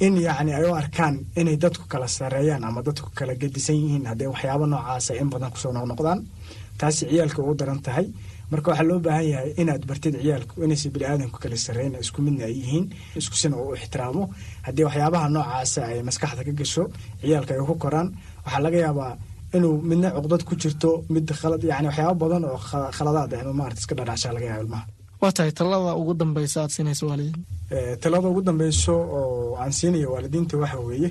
in 0.00 0.16
yacni 0.26 0.52
ay 0.54 0.64
u 0.70 0.74
arkaan 0.74 1.14
inay 1.40 1.56
dadku 1.56 1.84
kala 1.92 2.08
sareeyaan 2.08 2.64
ama 2.64 2.80
dadku 2.82 3.08
kala 3.18 3.34
gedisan 3.40 3.76
yihiin 3.76 4.04
haddee 4.10 4.28
waxyaabo 4.32 4.66
noocaasa 4.66 5.12
in 5.20 5.28
badan 5.32 5.50
ku 5.54 5.58
soo 5.62 5.72
noqnoqdaan 5.72 6.20
taasi 6.78 7.06
ciyaalka 7.10 7.42
ugu 7.42 7.54
daran 7.60 7.80
tahay. 7.86 8.06
Marka 8.50 8.70
waxaa 8.70 8.88
loo 8.90 8.98
baahan 9.06 9.26
yahay 9.32 9.50
inaad 9.62 9.82
bartid 9.88 10.14
ciyaalku 10.22 10.54
inaysa 10.64 10.88
bili-aadanku 10.94 11.38
kala 11.42 11.56
sareyn 11.66 11.94
isku 12.02 12.18
midna 12.26 12.44
ay 12.50 12.54
yihiin 12.60 12.84
iskusina 13.20 13.56
u 13.56 13.74
ixtiraamo. 13.78 14.22
Haddii 14.66 14.84
waxyaabaha 14.88 15.26
noocaasa 15.36 15.80
ay 15.92 16.02
maskaxda 16.08 16.42
ka 16.48 16.52
gasho 16.60 16.84
ciyaalka 17.22 17.52
ay 17.54 17.60
ku 17.68 17.74
koraan. 17.84 18.08
Waxaa 18.44 18.60
laga 18.64 18.78
yaabaa 18.86 19.12
inuu 19.56 19.74
midna 19.90 20.08
cuqdad 20.16 20.42
ku 20.48 20.54
jirto 20.62 20.90
mid 21.14 21.24
yani 21.72 21.86
waxyaaba 21.90 22.14
badan 22.22 22.42
oo 22.50 22.58
kha- 22.68 22.90
khaladaad 22.96 23.30
ah 23.34 23.40
inuu 23.42 23.56
maarata 23.60 23.80
iska 23.82 23.94
dhadhacshaa 23.98 24.32
laga 24.36 24.46
yaaba 24.50 24.62
ilmaha. 24.64 24.84
Waa 25.22 25.32
tahay 25.36 25.52
talada 25.58 25.92
ugu 26.00 26.12
dambeysa 26.20 26.56
aad 26.62 26.70
siinaysa 26.76 27.04
waalidiin? 27.10 27.38
Eh, 27.76 27.92
talada 28.02 28.26
ugu 28.32 28.42
dambeyso 28.48 28.94
oo 29.18 29.56
aan 29.62 29.72
siinayo 29.78 30.08
waalidiinta 30.14 30.54
waxa 30.62 30.78
weeye 30.88 31.10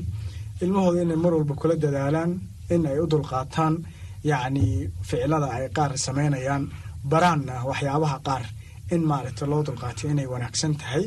ilmahooda 0.63 0.99
inay 1.05 1.19
mar 1.23 1.33
walba 1.37 1.53
kula 1.61 1.75
dadaalaan 1.83 2.31
in 2.73 2.81
ay 2.91 2.97
u 3.03 3.05
dulqaataan 3.11 3.73
yacni 4.31 4.65
ficilada 5.07 5.47
ay 5.57 5.65
qaar 5.77 5.91
sameynayaan 6.05 6.63
baraanna 7.11 7.53
waxyaabaha 7.69 8.17
qaar 8.27 8.43
in 8.93 9.01
maaragta 9.11 9.43
loo 9.51 9.61
dulqaato 9.67 10.03
inay 10.13 10.27
wanaagsan 10.33 10.73
tahay. 10.81 11.05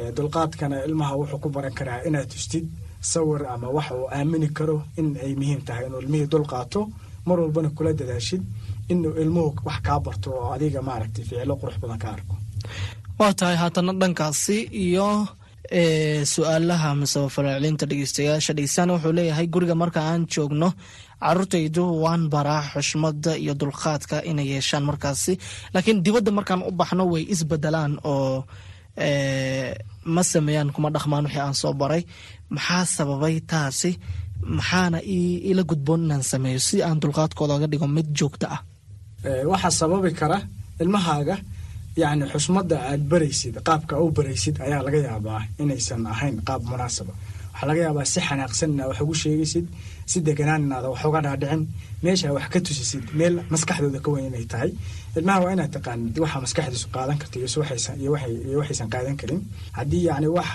Eh, 0.00 0.10
dulqaadkana 0.16 0.76
ilmaha 0.88 1.12
wuxuu 1.20 1.38
ku 1.44 1.48
baran 1.56 1.74
karaa 1.78 2.00
inaad 2.08 2.28
tustid 2.32 2.64
sawir 3.12 3.42
ama 3.54 3.68
wax 3.76 3.88
uu 3.98 4.06
aamini 4.16 4.48
karo 4.58 4.76
in 5.00 5.08
ay 5.24 5.32
muhiim 5.40 5.60
tahay 5.66 5.84
inuu 5.88 6.00
ilmihii 6.04 6.28
dulqaato 6.32 6.80
mar 7.28 7.38
walbana 7.42 7.70
kula 7.76 7.92
dadaashid 8.00 8.42
inuu 8.92 9.12
ilmuhu 9.22 9.50
wax 9.68 9.78
kaa 9.86 9.98
barto 10.06 10.28
oo 10.38 10.48
adiga 10.56 10.80
maaragtay 10.88 11.24
ficilo 11.28 11.54
qurux 11.60 11.76
badan 11.82 11.98
ka 12.02 12.08
arko. 12.16 12.34
Waa 13.18 13.32
tahay 13.38 13.56
haatana 13.62 13.92
dhankaasi 14.00 14.56
iyo 14.84 15.08
su'aalaha 16.32 16.88
miseba 17.00 17.28
falcelinta 17.34 17.84
dhegeystayaasha. 17.90 18.52
Dhegeystaan 18.56 18.90
wuxuu 18.94 19.12
leeyahay 19.18 19.46
guriga 19.54 19.74
marka 19.82 20.00
aan 20.10 20.22
joogno 20.32 20.68
caruurtaydu 21.22 21.82
waan 22.04 22.22
baraa 22.32 22.62
xushmada 22.72 23.32
iyo 23.42 23.52
dulqaadka 23.60 24.16
inay 24.30 24.46
yeeshaan 24.52 24.84
markaasi. 24.88 25.32
Laakiin 25.74 25.98
dibadda 26.04 26.30
markaan 26.38 26.62
u 26.68 26.70
baxno 26.80 27.04
way 27.12 27.22
isbedelaan 27.34 27.92
oo 28.12 28.44
ma 30.14 30.22
sameeyaan 30.32 30.70
kuma 30.74 30.88
dhaqmaan 30.94 31.24
wixii 31.26 31.42
aan 31.46 31.54
soo 31.62 31.72
baray. 31.80 32.02
Maxaa 32.54 32.84
sababay 32.96 33.36
taasi? 33.50 33.90
Maxaana 34.56 34.98
ila 35.50 35.62
gudboon 35.70 36.02
inaan 36.06 36.22
sameeyo 36.32 36.60
si 36.68 36.76
aan 36.86 36.98
dulqaadkooda 37.02 37.54
oga 37.56 37.66
dhigo 37.72 37.86
mid 37.96 38.08
joogto 38.18 38.46
ah. 38.56 38.60
Waxaa 39.52 39.70
sababi 39.80 40.10
kara 40.20 40.38
ilmahaaga 40.82 41.36
yacni 42.00 42.24
xusmadda 42.32 42.76
aad 42.90 43.02
baraysid 43.10 43.54
qaabka 43.66 43.94
u 44.04 44.10
baraysid 44.16 44.56
ayaa 44.66 44.82
laga 44.86 44.98
yaabaa 45.08 45.40
inaysan 45.62 46.02
ahayn 46.12 46.36
qaab 46.48 46.62
munaasaba 46.70 47.12
waxaa 47.56 47.66
laga 47.70 47.80
yaabaa 47.86 48.04
si 48.12 48.20
xanaaqsan 48.28 48.70
inaad 48.74 48.88
wax 48.92 49.00
ugu 49.04 49.14
sheegaysid 49.22 49.66
si 50.10 50.16
deganaan 50.26 50.62
inaada 50.66 50.88
wax 50.92 51.02
uga 51.08 51.20
dhaadhicin 51.26 51.62
meesha 52.04 52.28
wax 52.36 52.46
ka 52.52 52.58
tusisid 52.66 53.04
meel 53.18 53.34
maskaxdooda 53.52 54.00
ka 54.04 54.08
weyn 54.12 54.26
inay 54.30 54.44
tahay. 54.52 54.70
Ilmaha 55.18 55.38
waa 55.44 55.52
inaad 55.56 55.72
taqaanid 55.76 56.16
waxa 56.24 56.38
maskaxdiisu 56.44 56.88
qaadan 56.96 57.16
karta 57.20 57.36
iyo 57.40 58.58
waxaysan 58.60 58.88
qaadan 58.94 59.16
karin. 59.20 59.40
Haddii 59.78 60.02
yacni 60.08 60.28
wax 60.38 60.48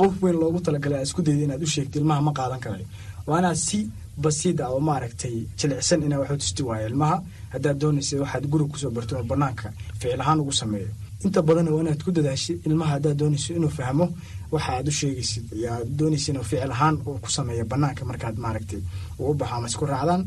qof 0.00 0.12
weyn 0.22 0.36
loogu 0.42 0.58
talagalay 0.66 0.98
aad 1.00 1.06
isku 1.08 1.20
dayda 1.26 1.42
inaad 1.46 1.62
u 1.66 1.68
sheegto 1.74 1.96
ilmaha 2.00 2.20
ma 2.26 2.32
qaadan 2.38 2.60
karayo 2.64 2.86
waa 3.30 3.54
si 3.66 3.78
basiid 4.24 4.58
ah 4.64 4.70
oo 4.74 4.80
maaragtay 4.88 5.36
jilicsan 5.58 6.00
inaa 6.06 6.20
wax 6.22 6.30
tusti 6.42 6.62
waayo 6.68 6.86
ilmaha. 6.92 7.16
Haddaad 7.54 7.76
doonaysa 7.82 8.14
waxaad 8.24 8.44
guriga 8.52 8.70
ku 8.72 8.78
soo 8.82 8.90
barto 8.96 9.12
oo 9.18 9.24
banaanka 9.30 9.66
ficil 10.00 10.20
ahaan 10.24 10.38
ugu 10.42 10.52
sameeyo 10.62 10.90
inta 11.24 11.40
badan 11.48 11.68
waa 11.72 11.80
inaad 11.84 12.00
ku 12.06 12.10
dadaashid 12.16 12.58
ilmaha 12.66 12.90
haddaad 12.94 13.16
doonayso 13.20 13.50
inuu 13.58 13.72
fahmo 13.78 14.06
waxa 14.54 14.70
aad 14.76 14.86
u 14.90 14.92
sheegaysid. 15.00 15.44
Iyo 15.58 15.68
aad 15.74 15.88
doonaysa 15.98 16.28
inuu 16.32 16.44
ficil 16.50 16.72
ahaan 16.76 16.96
uu 17.06 17.18
ku 17.24 17.28
sameeyo 17.36 17.64
banaanka 17.72 18.02
markaad 18.10 18.36
maaragtay 18.44 18.80
uu 19.18 19.30
u 19.30 19.34
baxo 19.38 19.54
ama 19.56 19.66
isku 19.70 19.84
raacdaan 19.92 20.22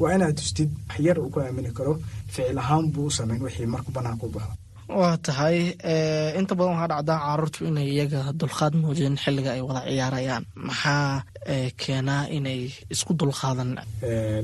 waa 0.00 0.14
inaad 0.16 0.34
tustid 0.38 0.70
yar 1.06 1.18
uu 1.20 1.30
ku 1.32 1.38
aamini 1.40 1.70
karo 1.78 1.92
ficil 2.34 2.58
ahaan 2.62 2.84
buu 2.92 3.06
u 3.10 3.16
sameyn 3.18 3.42
wixii 3.46 3.66
markuu 3.74 3.92
banaanka 3.98 4.26
u 4.26 4.30
baxo. 4.36 4.52
Waa 5.00 5.16
tahay 5.26 5.58
ee, 5.92 6.38
inta 6.38 6.54
badan 6.58 6.74
waxaa 6.74 6.88
dhacdaa 6.92 7.18
caruurtu 7.26 7.60
inay 7.70 7.88
iyaga 7.94 8.20
dulqaad 8.40 8.74
muujin 8.82 9.16
xilliga 9.22 9.50
ay 9.56 9.62
wada 9.68 9.82
ciyaarayaan. 9.88 10.44
Maxaa 10.68 11.22
ee, 11.52 11.70
keenaa 11.80 12.22
inay 12.36 12.60
isku 12.94 13.12
dulqaadan? 13.20 13.70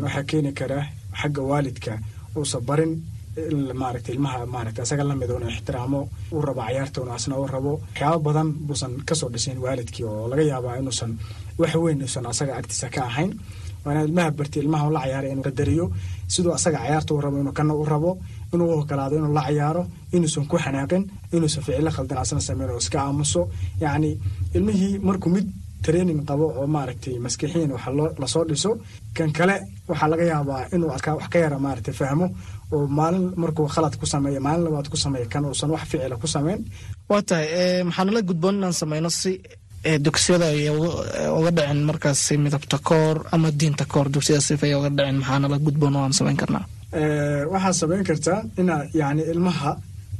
Waxaa 0.04 0.24
keeni 0.30 0.50
kara 0.58 0.78
xagga 1.20 1.42
waalidka 1.50 1.92
uusa 2.36 2.58
barin 2.68 2.92
in 2.92 3.21
maaragtay 3.82 4.14
ilmaha 4.14 4.46
maaragtay 4.46 4.82
asaga 4.82 5.04
la 5.04 5.14
mid 5.14 5.30
inuu 5.30 5.48
ixtiraamo 5.48 6.00
uu 6.32 6.42
rabo 6.42 6.60
cayaarta 6.60 7.00
una 7.02 7.14
asna 7.14 7.34
uu 7.38 7.46
rabo. 7.46 7.72
Waxyaaba 7.80 8.18
badan 8.26 8.48
buusan 8.66 8.92
ka 9.08 9.14
soo 9.14 9.28
dhisayn 9.32 9.58
waalidkii 9.64 10.04
oo 10.04 10.28
laga 10.30 10.42
yaabaa 10.42 10.76
inuusan 10.80 11.12
wax 11.58 11.74
weyn 11.74 12.02
uusan 12.02 12.26
asaga 12.26 12.52
agtiisa 12.60 12.88
ka 12.94 13.00
ahayn. 13.10 13.32
Waa 13.84 13.92
inaad 13.92 14.08
ilmaha 14.08 14.30
barti 14.38 14.58
ilmaha 14.62 14.84
ula 14.88 15.00
cayaaray 15.04 15.30
inuu 15.32 15.42
qadariyo 15.48 15.86
siduu 16.28 16.52
asaga 16.58 16.78
cayaarta 16.84 17.14
u 17.14 17.20
rabo 17.24 17.36
inuu 17.42 17.52
kana 17.58 17.74
u 17.74 17.84
rabo 17.84 18.10
inuu 18.52 18.68
u 18.68 18.78
ogolaado 18.80 19.14
inuu 19.16 19.32
la 19.38 19.42
cayaaro 19.48 19.82
inuusan 20.12 20.44
ku 20.50 20.56
xanaaqin 20.64 21.02
inuusan 21.32 21.62
ficilo 21.66 21.90
khaldan 21.96 22.18
asna 22.22 22.40
sameyn 22.48 22.70
oo 22.70 22.78
iska 22.84 22.98
aamuso. 23.00 23.42
Yacni 23.80 24.10
ilmihii 24.56 24.98
markuu 25.08 25.30
mid 25.34 25.46
training 25.86 26.20
qabo 26.28 26.46
oo 26.60 26.66
maaragtay 26.74 27.14
maskixiin 27.24 27.70
loo- 27.98 28.14
la 28.20 28.26
soo 28.34 28.44
dhiso. 28.50 28.70
Kan 29.16 29.30
kale 29.38 29.56
waxaa 29.88 30.08
laga 30.12 30.24
yaabaa 30.32 30.62
inuu 30.74 30.88
wax 30.92 31.00
ka 31.32 31.38
yara 31.44 31.58
maaragtay 31.64 31.94
fahmo 32.00 32.26
oo 32.74 32.86
maalin 32.98 33.24
markuu 33.42 33.66
khalad 33.74 33.94
ku 34.00 34.06
sameeya 34.12 34.40
maalin 34.46 34.64
labaad 34.66 34.88
ku 34.92 34.96
sameeya 35.04 35.26
kan 35.32 35.44
uusan 35.48 35.70
wax 35.74 35.82
ficila 35.90 36.16
ku 36.22 36.26
sameyn. 36.34 36.60
Waa 37.10 37.22
tahay 37.28 37.46
ee, 37.60 37.82
maxaa 37.88 38.04
nala 38.06 38.20
gudboon 38.28 38.56
inaan 38.58 38.76
sameyno 38.82 39.10
si 39.20 39.32
ee, 39.88 39.98
dugsiyada 40.04 40.46
ay 40.54 40.68
uga- 40.78 41.04
ee, 41.18 41.28
uga 41.38 41.50
dhicin 41.56 41.80
markaasi 41.90 42.34
midabta 42.44 42.78
koor 42.88 43.16
ama 43.34 43.48
diinta 43.60 43.84
koor 43.92 44.06
dugsiyada 44.14 44.42
sifa 44.48 44.64
ay 44.68 44.74
uga 44.80 44.90
dhicin 44.96 45.16
maxaa 45.20 45.38
nala 45.42 45.56
gudboon 45.66 45.96
oo 45.96 46.02
aan 46.06 46.14
sameyn 46.18 46.36
karnaa? 46.42 46.64
Eh, 47.00 47.42
waxaad 47.52 47.74
samayn 47.80 48.04
kartaa 48.08 48.38
inaad 48.60 48.86
yacni 49.00 49.22
ilmaha 49.32 49.70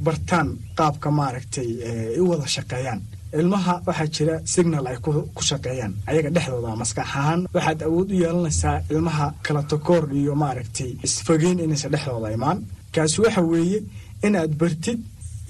bartaan 0.05 0.47
qaabka 0.77 1.09
maaragtay 1.19 1.69
eh, 1.89 2.21
u 2.21 2.23
wada 2.31 2.47
shaqeeyaan 2.55 2.99
ilmaha 3.39 3.73
waxaa 3.87 4.07
jira 4.15 4.35
signal 4.53 4.85
ay 4.91 4.97
ku 5.03 5.41
shaqeeyaan 5.49 5.93
ayaga 6.09 6.29
dhexdooda 6.35 6.75
maskax 6.81 7.05
ahaan. 7.07 7.39
Waxaad 7.55 7.79
awood 7.87 8.07
u 8.13 8.15
yeelanaysaa 8.23 8.77
ilmaha 8.93 9.25
kala 9.45 9.61
takoor 9.71 10.03
iyo 10.21 10.33
maaragtay 10.43 10.91
isfogeyn 11.07 11.57
inaysan 11.65 11.91
dhexdooda 11.93 12.29
imaan. 12.37 12.57
Kaasi 12.95 13.17
waxa 13.25 13.41
weeye 13.51 13.79
inaad 14.27 14.51
bartid 14.61 14.99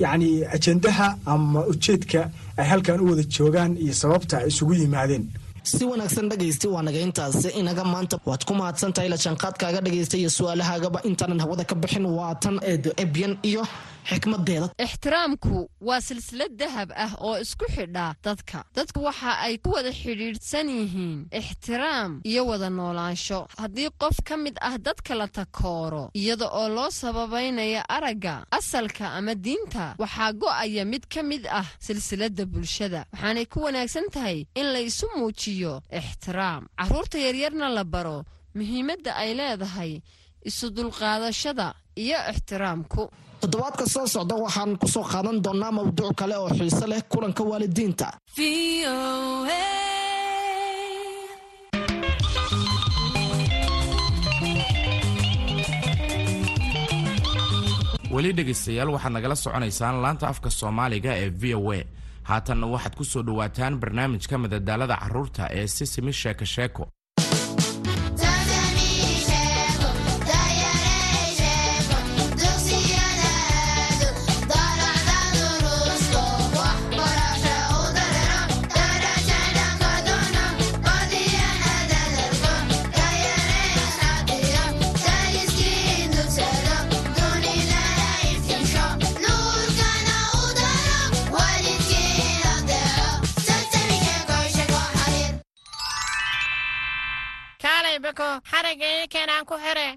yacni 0.03 0.29
ajendaha 0.55 1.07
ama 1.33 1.61
ujeedka 1.71 2.21
ay 2.59 2.65
halkan 2.71 2.99
u 3.03 3.05
wada 3.11 3.23
joogaan 3.35 3.71
iyo 3.83 3.93
sababta 4.01 4.35
ay 4.41 4.47
isugu 4.51 4.73
yimaadeen. 4.81 5.25
Si 5.71 5.83
wanaagsan 5.91 6.27
dhegaysta 6.31 6.67
waa 6.73 6.83
naga 6.87 6.99
intaasi. 7.07 7.47
Inaga 7.61 7.83
maanta 7.93 8.15
waad 8.29 8.43
ku 8.47 8.53
mahadsantahay 8.59 9.09
la 9.13 9.17
jaanqaadkaaga 9.23 9.79
dhegaysta 9.85 10.15
iyo 10.21 10.29
su'aalahaagaba 10.37 10.99
intaanan 11.09 11.39
hawada 11.43 11.63
ka 11.69 11.75
bixin. 11.81 12.05
Waa 12.17 12.33
tan 12.43 12.55
eedo 12.71 12.89
ebyan 13.03 13.33
iyo 13.49 13.63
ixtiraamku 14.05 15.69
waa 15.81 16.01
silsilad 16.01 16.51
dahab 16.57 16.91
ah 16.95 17.13
oo 17.19 17.37
isku 17.39 17.65
xidha 17.75 18.15
dadka. 18.23 18.63
Dadku 18.75 18.99
waxa 19.03 19.31
ay 19.45 19.57
ku 19.57 19.69
wada 19.75 19.91
xidhiidhsan 19.91 20.67
yihiin 20.69 21.19
ixtiraam 21.31 22.21
iyo 22.25 22.45
wada 22.45 22.69
noolaansho. 22.69 23.47
Haddii 23.57 23.89
qof 24.01 24.17
ka 24.27 24.37
mid 24.37 24.57
ah 24.61 24.77
dadka 24.77 25.15
la 25.15 25.27
takooro 25.27 26.09
iyada 26.13 26.47
oo 26.51 26.69
loo 26.69 26.89
sababaynaya 26.91 27.83
aragga 27.89 28.45
asalka 28.51 29.05
ama 29.17 29.35
diinta 29.35 29.95
waxaa 29.97 30.31
go'aya 30.33 30.85
mid 30.85 31.03
ka 31.13 31.23
mid 31.23 31.47
ah 31.47 31.65
silsiladda 31.79 32.45
bulshada. 32.45 33.05
Waxaanay 33.13 33.45
ku 33.45 33.59
wanaagsan 33.63 34.07
tahay 34.11 34.47
in 34.55 34.67
la 34.73 34.79
isu 34.79 35.07
muujiyo 35.17 35.81
ixtiraam. 35.91 36.67
Carruurta 36.77 37.17
yaryarna 37.19 37.69
la 37.69 37.83
baro 37.83 38.25
muhiimadda 38.55 39.15
ay 39.15 39.33
leedahay 39.39 40.01
isu 40.45 40.69
dulqaadashada 40.75 41.73
iyo 41.95 42.17
ixtiraamku 42.31 43.09
toddobaadka 43.43 43.85
soo 43.93 44.05
socda 44.13 44.35
waxaan 44.45 44.71
ku 44.81 44.87
soo 44.93 45.05
qaadan 45.11 45.37
doonaa 45.45 45.71
mawduuc 45.77 46.13
kale 46.19 46.35
oo 46.43 46.49
xiise 46.57 46.85
leh 46.91 47.01
kulanka 47.11 47.41
waalidiinta. 47.49 48.07
Weli 58.13 58.31
dhegaystayaal 58.37 58.89
waxaad 58.95 59.13
nagala 59.15 59.35
soconaysaan 59.43 59.95
laanta 60.03 60.25
afka 60.33 60.49
soomaaliga 60.59 61.11
ee 61.23 61.29
v 61.41 61.43
o 61.57 61.71
a. 61.73 61.79
Haatanna 62.29 62.67
waxaad 62.73 62.95
ku 62.99 63.03
soo 63.03 63.23
dhowaataan 63.27 63.79
barnaamijka 63.81 64.35
madadaalada 64.43 64.95
carruurta 65.03 65.43
ee 65.59 65.67
sisimi 65.67 66.13
sheeko 66.21 66.45
sheeko 66.45 66.83
beko 98.73 98.85
xaragga 98.85 99.01
ii 99.01 99.07
keenaan 99.13 99.45
ku 99.45 99.55
xire. 99.63 99.87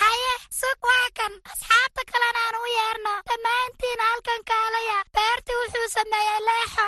Haye 0.00 0.32
sug 0.50 0.78
waa 0.88 1.08
kan. 1.18 1.32
Asxaabta 1.52 2.02
kalena 2.10 2.40
aan 2.46 2.56
u 2.60 2.64
yeerno. 2.76 3.14
Dhammaantiin 3.28 4.00
halkan 4.06 4.42
kaalaya 4.50 4.98
beertii 5.14 5.56
wuxuu 5.60 5.88
sameeyey 5.96 6.40
leexo 6.48 6.86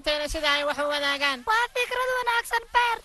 asxaabteena 0.00 0.28
sida 0.32 0.48
ay 0.56 0.64
wax 0.68 0.78
u 0.84 0.88
wadaagaan. 0.94 1.38
Waa 1.50 1.64
fikrad 1.74 2.10
wanaagsan 2.18 2.64
beer. 2.74 2.98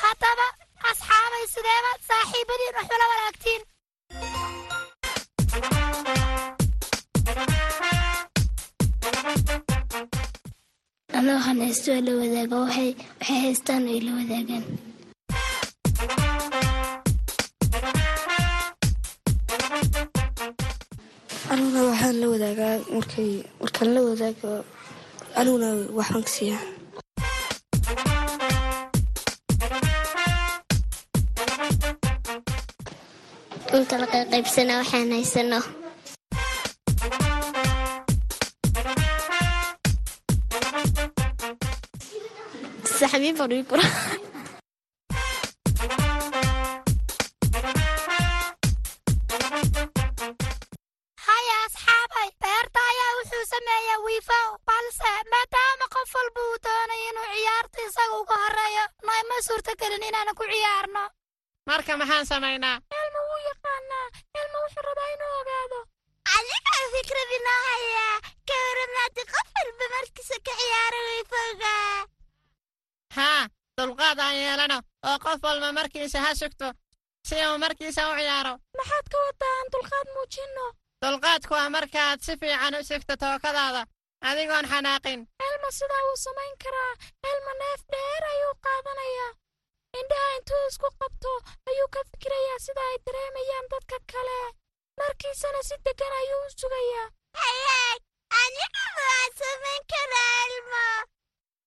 Haddaba 0.00 0.46
asxaabay 0.90 1.44
sideeba 1.54 1.90
saaxiibadiin 2.08 2.74
wax 2.78 2.88
ula 2.96 3.06
wadaagtiin. 3.12 3.62
Ana 11.16 11.32
waxaan 11.36 11.58
haysto 11.64 11.88
oo 11.94 12.02
la 12.06 12.12
wadaaga 12.20 12.56
waxay 12.64 12.90
waxay 13.18 13.38
haystaan 13.44 13.84
ay 13.92 14.00
la 14.06 14.12
wadaagaan. 14.18 14.64
Aniguna 21.52 21.80
waxaan 21.90 22.16
la 22.20 22.26
wadaagaa 22.32 22.74
markay 22.94 23.30
markaan 23.60 23.88
la 23.94 24.00
wadaago 24.08 24.50
aniguna 25.38 25.68
waxaan 25.98 26.22
ka 26.26 26.30
siiyaa 26.36 26.64
la 34.00 34.06
qayqaybsana 34.12 34.72
waxaan 34.80 35.10
haysano. 35.16 35.60
Saxmiin 42.98 43.36
baan 43.38 43.52
ii 43.56 43.64
kura 43.70 43.84
samaynaa 62.42 62.76
ilma 63.02 63.20
wuu 63.28 63.40
yaqaanaa 63.50 64.06
ilma 64.40 64.58
wuxuu 64.62 64.82
rabaa 64.88 65.08
inuu 65.14 65.32
ogaado. 65.40 65.78
Adigaa 66.36 66.84
fikrad 66.94 67.30
inoo 67.38 67.60
hayaa 67.68 68.16
ka 68.48 68.54
waramaadi 68.66 69.22
qof 69.32 69.48
walba 69.58 69.86
markiisa 69.94 70.36
ka 70.46 70.52
ciyaara 70.60 71.00
wiifowga 71.08 71.72
haa 73.16 73.42
dulqaad 73.78 74.18
aan 74.26 74.36
yeelano 74.42 74.78
oo 75.08 75.18
qof 75.24 75.40
walba 75.48 75.68
markiisa 75.78 76.18
ha 76.24 76.34
sugto 76.40 76.66
si 77.28 77.34
uu 77.46 77.58
markiisa 77.64 78.08
u 78.10 78.14
ciyaaro. 78.18 78.52
Maxaad 78.78 79.06
ka 79.12 79.18
wadaa 79.26 79.54
aan 79.58 79.68
dulqaad 79.74 80.08
muujinno? 80.14 80.66
Dulqaadku 81.02 81.54
waa 81.54 81.70
markaad 81.76 82.18
si 82.26 82.32
fiican 82.40 82.74
u 82.80 82.84
sugto 82.90 83.16
tookadaada 83.22 83.82
adigoon 84.28 84.66
xanaaqin. 84.72 85.20
Elma 85.46 85.70
sidaa 85.78 86.02
wuu 86.06 86.18
samayn 86.26 86.54
karaa? 86.64 86.92
Elma 87.30 87.52
neef 87.62 87.80
dheer 87.92 88.22
ayuu 88.32 88.54
qaadanayaa 88.66 89.30
indhaha 90.00 90.30
intuu 90.38 90.64
isku 90.70 90.88
qabto 91.00 91.32
ayuu 91.68 91.88
ka 91.94 92.00
fikirayaa 92.10 92.58
sida 92.66 92.82
ay 92.90 92.98
dareemayaan 93.06 93.66
dadka 93.72 93.98
kale. 94.12 94.38
Markiisana 94.98 95.60
si 95.68 95.76
deggan 95.86 96.14
ayuu 96.20 96.42
u 96.46 96.50
sugayaa. 96.60 97.06
Hayaag 97.40 98.00
aniga 98.40 98.84
waa 98.98 99.26
samayn 99.40 99.82
karaa 99.92 100.36
elmo. 100.46 100.84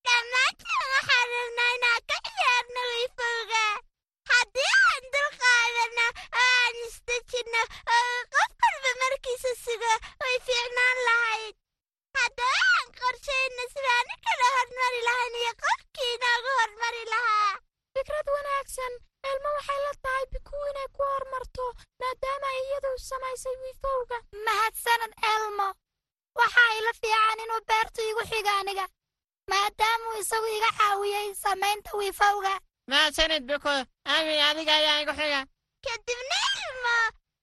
Dhammaantiin 0.06 0.84
waxaan 0.94 1.28
rabnaa 1.34 1.70
inaan 1.76 2.02
ka 2.10 2.16
ciyaarno 2.26 2.82
wiifowga 2.90 3.64
haddii 4.30 4.72
aan 4.88 5.04
dulqaadano 5.14 6.06
oo 6.40 6.48
aan 6.62 6.76
isdejinno 6.86 7.62
oo 7.96 8.16
qof 8.34 8.50
walba 8.62 8.90
markiisa 9.02 9.52
sugo 9.64 9.92
way 10.22 10.36
fiicnaan 10.46 10.98
lahayd. 11.08 11.54
Haddaba 12.18 12.60
aan 12.74 12.88
qorshayno 13.00 13.64
sidaani 13.74 14.14
kala 14.26 14.46
hormari 14.56 15.00
lahayn 15.08 15.34
iyo 15.42 15.52
qofkii 15.64 16.12
inoogu 16.16 16.50
hormari 16.60 17.04
lahaa 17.14 17.54
fikrad 17.96 18.26
wanaagsan 18.36 18.92
elmo 19.30 19.48
waxay 19.56 19.80
la 19.86 19.92
tahay 20.04 20.24
biku 20.32 20.56
inay 20.70 20.88
ku 20.96 21.02
hormarto 21.12 21.66
maadaama 22.02 22.46
ay 22.54 22.60
iyadu 22.68 22.90
samaysay 23.10 23.56
wiifowga 23.62 24.18
mahadsanad 24.46 25.12
elmo. 25.34 25.68
Waxa 26.38 26.62
ila 26.78 26.92
fiican 27.00 27.38
inuu 27.44 27.60
beertu 27.68 28.00
igu 28.10 28.22
xiga 28.30 28.52
aniga 28.60 28.86
maadaamuu 29.50 30.14
isagu 30.22 30.48
iga 30.56 30.70
caawiyey 30.78 31.28
samaynta 31.44 31.90
wiifowga 32.00 32.52
mahadsanid 32.90 33.42
biko 33.50 33.70
abi 34.14 34.34
adiga 34.48 34.72
ayaa 34.80 35.00
igu 35.04 35.12
xiga. 35.20 35.40
Kadibna 35.86 36.38
ilmo 36.66 36.96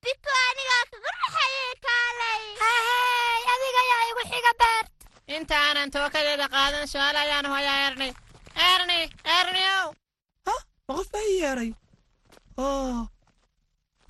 biko 0.03 0.31
anigaa 0.49 0.83
kugu 0.91 1.09
raxayey 1.21 1.73
kaalay. 1.85 2.43
Hahey 2.61 3.41
adiga 3.53 3.79
ayaa 3.85 4.03
igu 4.11 4.23
xiga 4.31 4.51
beert 4.61 4.89
inta 5.35 5.55
aanan 5.65 5.89
tookadeeda 5.95 6.47
qaadan 6.55 6.85
su'aal 6.93 7.17
ayaan 7.23 7.47
hoyaa 7.53 7.79
erni 7.87 8.09
erni 8.71 8.99
erniow 9.39 9.85
ma 10.88 10.93
qof 10.98 11.08
baa 11.13 11.24
ii 11.32 11.39
yeedhay 11.43 11.72
oo 12.58 13.08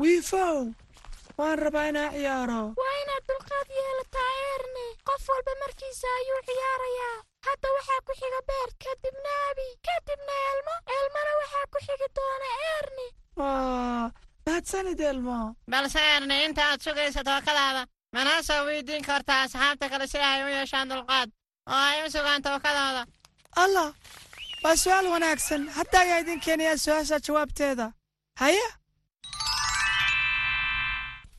wiifow 0.02 0.60
waan 1.38 1.60
rabaa 1.64 1.88
inaa 1.92 2.10
ciyaaro. 2.16 2.62
Waa 2.80 2.94
inaad 3.04 3.24
dulqaad 3.30 3.70
yeelataa 3.80 4.32
erni 4.54 4.86
qof 5.08 5.24
walba 5.30 5.54
markiisa 5.62 6.08
ayuu 6.20 6.42
ciyaarayaa. 6.48 7.18
Hadda 7.48 7.68
waxaa 7.78 8.02
ku 8.08 8.14
xiga 8.20 8.40
beert 8.50 8.74
kadibna 8.86 9.32
abi 9.50 9.68
kadibna 9.88 10.34
elmo. 10.52 10.76
Elmona 10.98 11.32
waxaa 11.42 11.66
ku 11.74 11.78
xigi 11.86 12.08
doona 12.18 12.50
erni 12.78 13.08
waa 13.40 14.12
mahadsanid 14.46 15.00
elmo. 15.12 15.38
Balse 15.72 16.00
erni 16.16 16.36
inta 16.46 16.62
aad 16.70 16.82
sugaysa 16.86 17.22
tookadaada 17.30 17.84
manaa 18.16 18.42
soo 18.48 18.62
weydiin 18.68 19.06
kartaa 19.10 19.42
asxaabta 19.46 19.90
kale 19.92 20.08
si 20.08 20.18
ay 20.18 20.40
u 20.46 20.48
yeeshaan 20.58 20.90
dulqaad. 20.90 21.30
Oo 21.70 21.82
ay 21.90 21.98
u 22.06 22.12
sugaan 22.16 22.42
tookadooda 22.48 23.04
allah 23.64 23.90
waa 24.64 24.76
su'aal 24.84 25.08
wanaagsan. 25.14 25.68
Hadda 25.78 26.00
ayaa 26.00 26.20
idin 26.24 26.40
keenayaa 26.46 26.78
su'aasha 26.86 27.20
jawaabteeda. 27.28 27.86
Haye 28.42 28.66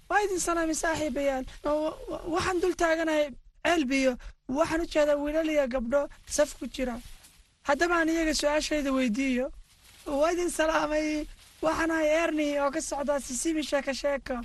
waa 0.09 0.21
idin 0.25 0.41
salaamay 0.41 0.75
saaxiibayaal 0.83 1.45
waxaan 2.35 2.61
dul 2.63 2.75
taaganahay 2.83 3.27
ceelbiyo 3.65 4.13
waxaan 4.49 4.81
u 4.85 4.87
jeedaa 4.95 5.17
wiilal 5.25 5.49
iyo 5.55 5.67
gabdho 5.75 6.01
saf 6.37 6.51
ku 6.59 6.67
jira. 6.67 6.97
Haddaba 7.69 7.95
aan 7.99 8.09
iyaga 8.09 8.35
su'aashayda 8.41 8.91
weydiiyo. 8.93 9.47
Waa 10.07 10.31
idin 10.33 10.51
salaamay. 10.51 11.27
Waxaan 11.63 11.91
ahay 11.91 12.09
erni 12.23 12.47
oo 12.61 12.71
ka 12.71 12.81
socdaa 12.81 13.21
sisibi 13.21 13.63
sheeko 13.63 13.93
sheeko 14.03 14.37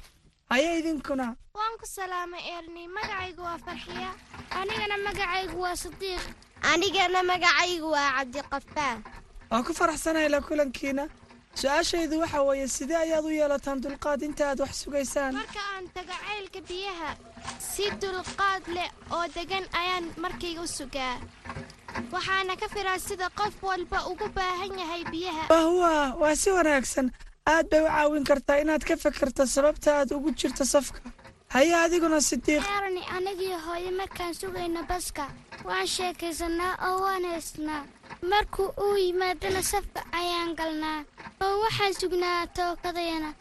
haye 0.49 0.79
idinkuna. 0.79 1.35
Waan 1.57 1.75
ku 1.79 1.85
salaamay 1.85 2.43
erni 2.57 2.87
magacaygu 2.87 3.41
waa 3.43 3.57
farxiya. 3.65 4.11
Anigana 4.59 4.97
magacaygu 5.07 5.57
waa 5.65 5.75
sadiiq 5.75 6.23
anigana 6.61 7.23
magacaygu 7.23 7.89
waa 7.91 8.11
cabdiqafaa 8.17 8.95
waan 9.51 9.63
ku 9.63 9.73
faraxsanahay 9.73 10.29
la 10.29 10.41
kulankiina. 10.41 11.07
Su'aashaydu 11.59 12.19
waxa 12.21 12.41
weeye 12.47 12.67
sidee 12.67 12.95
ayaad 13.05 13.25
u 13.25 13.29
yeelataan 13.39 13.81
dulqaad 13.83 14.21
inta 14.27 14.43
aad 14.49 14.59
wax 14.63 14.73
sugaysaan? 14.83 15.33
Marka 15.33 15.59
aan 15.75 15.85
tago 15.95 16.13
ceylka 16.27 16.59
biyaha 16.69 17.09
si 17.71 17.85
dulqaad 18.01 18.63
leh 18.75 18.89
oo 19.11 19.25
degan 19.35 19.65
ayaan 19.81 20.05
markayga 20.23 20.61
u 20.61 20.67
sugaa. 20.67 21.15
Waxaana 22.13 22.55
ka 22.61 22.67
firaa 22.73 22.99
sida 22.99 23.29
qof 23.39 23.55
walba 23.63 24.05
ugu 24.11 24.27
baahan 24.37 24.77
yahay 24.79 25.03
biyaha. 25.11 25.43
Wahwa 25.49 26.15
waa 26.21 26.35
si 26.35 26.49
wanaagsan. 26.51 27.11
Aad 27.47 27.65
bay 27.71 27.81
u 27.81 27.87
caawin 27.89 28.23
kartaa 28.29 28.61
inaad 28.61 28.83
ka 28.85 28.95
fikirto 28.97 29.45
sababta 29.45 29.89
aad 29.99 30.11
ugu 30.13 30.29
jirto 30.39 30.65
safka 30.65 30.99
haye 31.53 31.73
adiguna 31.83 32.19
sidiiq 32.29 32.63
erni 32.77 33.03
anigii 33.17 33.55
hooyo 33.65 33.91
markaan 33.99 34.33
sugayno 34.39 34.83
baska 34.91 35.25
waan 35.67 35.87
sheekaysanaa 35.95 36.73
oo 36.87 36.97
waan 37.05 37.25
haysnaa 37.31 37.83
markuu 38.31 38.67
uu 38.85 38.95
yimaadana 39.05 39.61
safka 39.71 40.01
ayaan 40.19 40.55
galnaa 40.59 40.99
oo 41.45 41.55
waxaan 41.63 41.93
sugnaa 42.01 42.47
tookadayana 42.57 43.33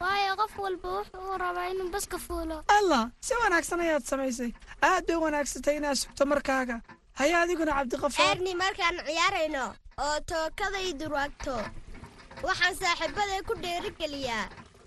waayo 0.00 0.36
qof 0.40 0.58
walba 0.64 0.88
wuxuu 0.98 1.38
rabaa 1.44 1.68
inuu 1.72 1.88
baska 1.94 2.18
fuulo 2.26 2.64
allah 2.78 3.02
si 3.20 3.34
wanaagsan 3.42 3.80
ayaad 3.86 4.04
samaysay 4.10 4.50
aad 4.88 5.06
bay 5.06 5.16
u 5.16 5.22
wanaagsantay 5.26 5.76
inaad 5.76 5.96
sugto 6.02 6.26
markaaga 6.32 6.76
haye 7.20 7.34
adiguna 7.42 7.72
cabdiqafaar 7.78 8.30
erni 8.36 8.54
markaan 8.64 8.96
ciyaarayno 9.08 9.64
oo 10.06 10.16
tookadaydu 10.32 11.08
raagto 11.16 11.56
waxaan 12.48 12.76
saaxiibaday 12.82 13.40
ku 13.48 13.54
dheerigeliyaa 13.64 14.44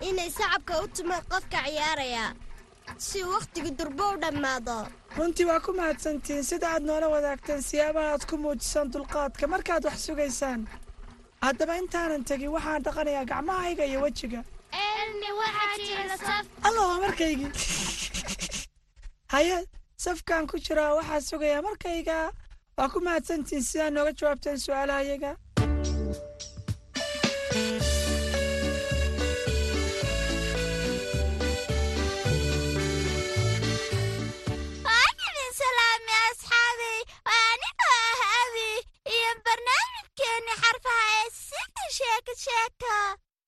inay 0.10 0.30
sacabka 0.38 0.82
u 0.84 0.88
tumaan 0.98 1.24
qofka 1.34 1.60
ciyaaraya 1.68 2.26
si 2.98 3.24
wakhtigu 3.24 3.70
durbo 3.78 4.06
u 4.14 4.18
dhammaado. 4.22 4.88
Runtii 5.18 5.46
waa 5.46 5.60
ku 5.60 5.72
mahadsantihiin 5.74 6.44
sida 6.44 6.68
aad 6.74 6.84
noola 6.84 7.08
wadaagteen 7.16 7.62
siyaabaha 7.70 8.12
aad 8.14 8.26
ku 8.30 8.38
muujisaan 8.38 8.92
dulqaadka. 8.94 9.48
Markaad 9.48 9.86
wax 9.86 10.06
sugaysaan 10.08 10.68
haddaba 11.42 11.78
intaanan 11.82 12.24
tegin 12.30 12.52
waxaan 12.56 12.84
dhaqanayaa 12.84 13.26
gacmahayga 13.32 13.86
iyo 13.86 14.02
wejiga. 14.06 14.44
Allah 16.68 16.86
waa 16.90 17.00
markaygii 17.06 17.52
haye 19.34 19.58
safkaan 19.98 20.48
ku 20.48 20.58
jiraa 20.66 20.94
waxaa 21.00 21.22
sugayaa 21.30 21.62
markayga. 21.62 22.32
Waa 22.78 22.90
ku 22.90 23.00
mahadsantihiin 23.08 23.64
sidaa 23.64 23.90
nooga 23.90 24.12
jawaabteen 24.20 24.58
su'aalaha 24.66 25.04
iyo 39.50 39.58
barnaamijkeenni 39.58 40.54
xarfaha 40.62 41.06
ee 41.22 41.30
sida 41.46 41.84
sheeko 41.98 42.34
sheeko 42.44 42.94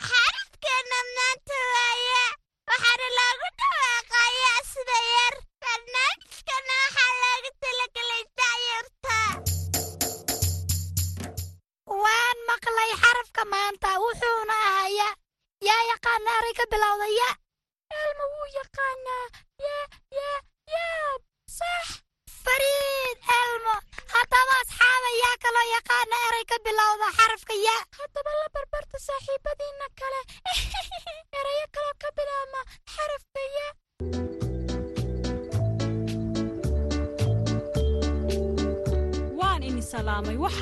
xarafkeenna 0.08 1.00
maanta 1.16 1.58
waaye 1.74 2.24
waxaana 2.70 3.08
loogu 3.18 3.48
dhawaaqaya 3.60 3.91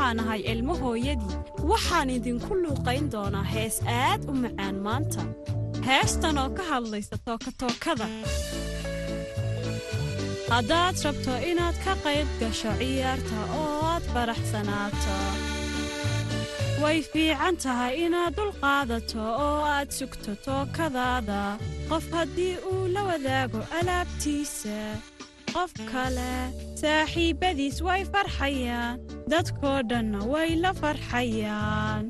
waxaan 0.10 0.26
ahay 0.26 0.42
ilmo 0.52 0.74
hooyadii. 0.82 1.38
Waxaan 1.72 2.10
idinku 2.10 2.54
luuqayn 2.64 3.06
doonaa 3.14 3.44
hees 3.54 3.76
aad 3.86 4.22
u 4.30 4.34
macaan 4.44 4.76
maanta. 4.86 5.22
Heestan 5.88 6.38
oo 6.38 6.50
ka 6.58 6.64
hadlaysa 6.72 7.16
tookatookada 7.26 8.08
haddaad 10.50 10.96
rabto 11.06 11.34
inaad 11.50 11.78
ka 11.86 11.94
qayb 12.04 12.28
gasho 12.40 12.72
ciyaarta 12.80 13.38
oo 13.60 13.82
aad 13.94 14.04
faraxsanaato 14.14 15.16
way 16.82 16.98
fiican 17.12 17.56
tahay 17.64 17.94
inaad 18.06 18.34
dulqaadato 18.38 19.22
oo 19.46 19.62
aad 19.76 19.90
sugto 19.98 20.32
tookadaada 20.46 21.40
qof 21.90 22.06
haddii 22.18 22.56
uu 22.72 22.84
la 22.96 23.02
wadaago 23.10 23.62
alaabtiisa 23.80 24.78
qof 25.54 25.72
kale 25.92 26.32
saaxiibbadiis 26.82 27.78
way 27.88 28.02
farxayaan. 28.14 28.96
Dadkoo 29.32 29.78
dhanna 29.90 30.20
way 30.34 30.50
la 30.64 30.72
farxayaan. 30.82 32.04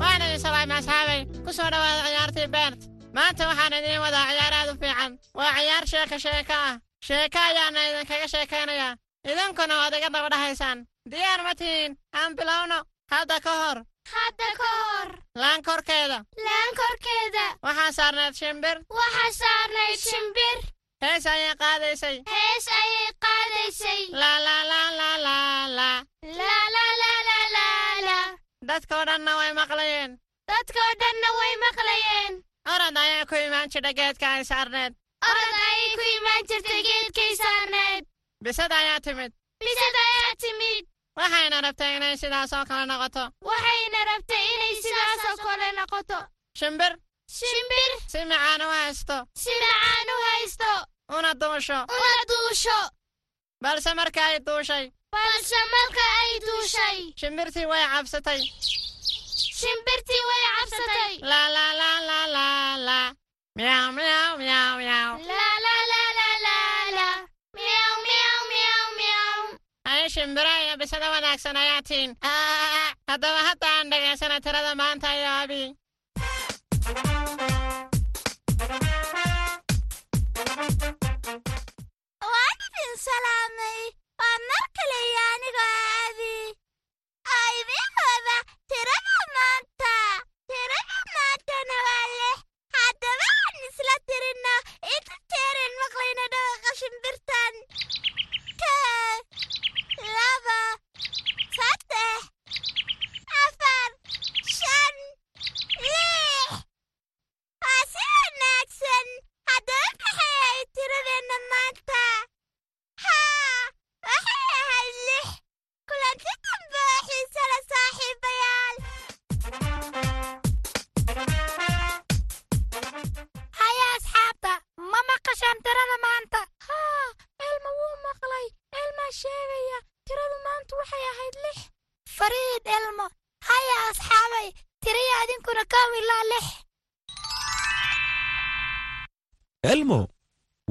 Waan 0.00 0.20
idin 0.26 0.40
salaamay 0.40 0.78
asxaabay. 0.80 1.20
Ku 1.44 1.50
soo 1.56 1.68
dhowaada 1.72 2.02
ciyaartii 2.08 2.48
beert 2.54 2.80
maanta 3.16 3.42
waxaan 3.50 3.72
idiin 3.78 4.00
wadaa 4.04 4.26
ciyaar 4.30 4.54
aad 4.58 4.70
u 4.72 4.76
fiican. 4.82 5.12
Waa 5.38 5.52
ciyaar 5.58 5.84
sheeko 5.92 6.16
sheeko 6.24 6.54
ah. 6.68 6.74
Sheeko 7.06 7.38
ayaana 7.48 7.80
idinkaga 7.90 8.28
sheekaynayaa 8.34 8.92
idinkuna 9.30 9.74
waad 9.80 9.94
iga 9.98 10.08
daba 10.14 10.28
dhahaysaan 10.34 10.78
diyaar 11.10 11.40
ma 11.46 11.52
tihiin. 11.60 11.92
Aan 12.18 12.32
bilowno. 12.38 12.78
Hadda 13.12 13.36
ka 13.44 13.52
hor 13.62 13.78
hadda 14.14 14.48
ka 14.60 14.68
hor 14.80 15.10
laan 15.42 15.60
korkeeda 15.68 16.18
laan 16.46 16.70
korkeeda 16.80 17.44
waxaa 17.66 17.92
saarnayd 17.98 18.34
shimbir. 18.40 18.76
Waxaa 18.98 19.30
saarnayd 19.42 19.98
shimbir. 20.08 20.58
Hees 21.04 21.26
ayay 21.32 21.54
qaadaysay. 21.62 22.16
Hees 22.34 22.66
ayay 22.80 23.08
qaadaysay. 23.24 24.00
Dadkao 28.68 29.04
dhanna 29.08 29.32
way 29.38 29.52
maqlayeen. 29.60 30.10
Dadkao 30.50 30.90
dhanna 31.02 31.28
way 31.38 31.54
maqlayeen. 31.64 32.32
Orod 32.74 32.96
ayaa 33.04 33.26
ku 33.30 33.34
imaan 33.46 33.68
jidha 33.70 33.92
geedka 33.98 34.26
ay 34.36 34.44
saarneed. 34.44 34.92
Orod 35.30 35.54
ayay 35.68 35.90
ku 35.98 36.04
imaan 36.18 36.42
jirtay 36.48 36.82
geedkay 36.88 37.32
saarneed. 37.42 38.04
Bisad 38.44 38.72
ayaa 38.72 39.00
timid. 39.00 39.32
Bisad 39.64 39.94
ayaa 40.06 40.32
timid 40.42 40.84
waxayna 41.18 41.58
rabtay 41.64 41.96
inay 41.96 42.16
sidaas 42.22 42.52
oo 42.52 42.64
kale 42.68 42.84
noqoto. 42.90 43.24
Waxayna 43.48 44.00
rabtay 44.10 44.44
inay 44.54 44.74
sidaasoo 44.82 45.36
kale 45.46 45.68
noqoto. 45.78 46.18
Shimbir. 46.58 46.92
Shimbir. 47.38 47.90
Si 48.12 48.18
macaan 48.30 48.60
u 48.66 48.68
haysto. 48.76 49.16
Si 49.42 49.52
macaan 49.62 50.08
u 50.14 50.16
haysto. 50.26 50.70
Una 51.16 51.32
duusho. 51.40 51.78
Una 51.98 52.22
duusho. 52.30 52.78
Balse 53.62 53.90
marka 53.94 54.20
ay 54.30 54.38
duushay. 54.46 54.84
Balse 55.14 55.60
marka 55.74 56.04
ay 56.20 56.32
duushay. 56.46 56.98
Shimbirtii 57.20 57.66
way 57.70 57.84
cabsatay. 57.92 58.40
Shimbirtii 59.60 60.22
way 60.28 60.42
cabsatay. 60.56 61.12
Laa 61.30 61.48
laa 61.56 61.72
laa 61.80 61.98
laa 62.08 62.26
laa 62.36 62.76
laa 62.88 63.08
miyaw 63.58 63.88
miyaw 63.96 64.32
miyaw 64.40 64.72
miyaw 64.80 65.10
ay 70.16 70.22
shimbira 70.24 70.52
iyo 70.64 70.74
bisada 70.80 71.10
wanaagsan 71.12 71.56
ayaa 71.56 71.82
tiin 71.88 72.10
haddaba 73.08 73.40
hadda 73.48 73.66
aan 73.76 73.90
dhegaysana 73.92 74.40
tirada 74.40 74.72
maanta 74.80 75.08
iyo 75.18 75.30
abi. 75.42 75.62
Idin 81.56 82.92
salaamay 83.06 83.80
waa 84.20 84.38
mar 84.48 84.64
kale 84.76 84.98
iyo 85.08 85.22
anigoo 85.32 85.76
abi. 86.06 86.34
Oo 87.32 87.48
idiin 87.60 87.92
wada 88.06 88.36
tirada 88.70 89.16
maanta 89.36 89.92
tirada 90.48 90.96
maantana 91.14 91.76
waa 91.86 92.06
lix 92.18 92.38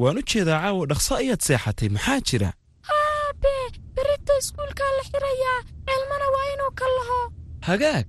waan 0.06 0.18
u 0.22 0.24
jeedaa 0.32 0.60
caawa 0.64 0.86
dhaqso 0.92 1.12
ayaad 1.22 1.42
seexatay 1.48 1.90
maxaa 1.96 2.20
jira? 2.30 2.50
Aabe 2.98 3.54
berita 3.96 4.34
iskuulkaa 4.42 4.92
la 4.98 5.04
xirayaa 5.10 5.58
elmana 5.94 6.28
waa 6.36 6.46
inuu 6.54 6.72
ka 6.80 6.86
laho. 6.98 7.20
Hagaag 7.68 8.06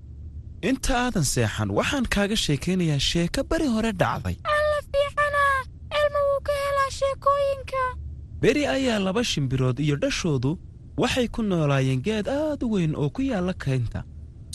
inta 0.68 0.92
aadan 1.04 1.24
seexan 1.34 1.68
waxaan 1.78 2.06
kaaga 2.14 2.36
sheekaynayaa 2.44 3.00
sheeko 3.10 3.40
beri 3.50 3.68
hore 3.74 3.92
dhacday. 4.02 4.36
Alla 4.54 4.78
fiicanaa 4.90 5.58
elma 5.98 6.20
wuu 6.28 6.40
ka 6.46 6.52
helaa 6.62 6.90
sheekooyinka. 7.00 7.82
Beri 8.42 8.62
ayaa 8.76 8.98
laba 9.06 9.22
shimbirood 9.30 9.78
iyo 9.84 9.96
dhashoodu 10.02 10.50
waxay 11.02 11.28
ku 11.34 11.40
noolaayeen 11.42 12.00
geed 12.06 12.26
aad 12.28 12.60
u 12.64 12.72
weyn 12.74 12.92
oo 13.02 13.08
ku 13.14 13.22
yaalla 13.30 13.54
kaynta. 13.64 14.00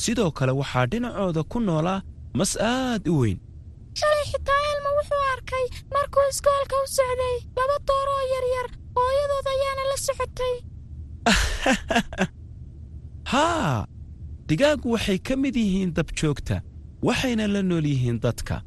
Sidoo 0.03 0.31
kale 0.37 0.51
waxaa 0.61 0.85
dhinacooda 0.91 1.43
ku 1.51 1.57
noolaa 1.67 2.01
mas 2.39 2.51
aad 2.57 3.07
u 3.13 3.15
weyn 3.21 3.39
wuxuu 5.01 5.23
arkay 5.33 5.65
markuu 5.93 6.23
iskoolka 6.29 6.75
u 6.83 6.87
socday 6.87 7.37
laba 7.57 7.77
dooro 7.87 8.11
oo 8.19 8.25
yaryar 8.33 8.67
hooyadood 8.95 9.47
ayaana 9.53 9.83
la 9.89 9.97
socotay. 10.05 10.55
Haa 13.31 13.85
digaaggu 14.47 14.91
waxay 14.91 15.19
ka 15.19 15.35
mid 15.35 15.55
yihiin 15.55 15.93
dabjoogta 15.93 16.61
waxayna 17.07 17.47
la 17.47 17.61
nool 17.61 17.85
yihiin 17.85 18.19
dadka. 18.19 18.61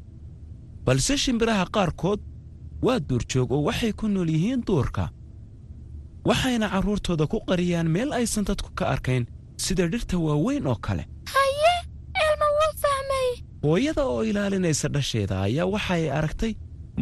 Balse 0.85 1.17
shimbiraha 1.17 1.65
qaarkood 1.75 2.21
waa 2.85 2.99
duurjoog 2.99 3.51
oo 3.51 3.63
waxay 3.69 3.93
ku 3.93 4.07
nool 4.07 4.29
yihiin 4.29 4.63
duurka. 4.67 5.09
Waxayna 6.25 6.69
carruurtooda 6.69 7.27
ku 7.27 7.39
qariyaan 7.47 7.89
meel 7.95 8.13
aysan 8.13 8.45
dadku 8.45 8.69
ka 8.75 8.85
arkayn 8.93 9.25
sida 9.57 9.87
dhirta 9.87 10.17
waaweyn 10.17 10.67
oo 10.67 10.75
kale 10.75 11.03
hooyada 13.65 14.03
oo 14.13 14.23
ilaalinaysa 14.29 14.87
dhasheeda 14.95 15.35
ayaa 15.47 15.65
waxay 15.75 16.03
aragtay 16.17 16.53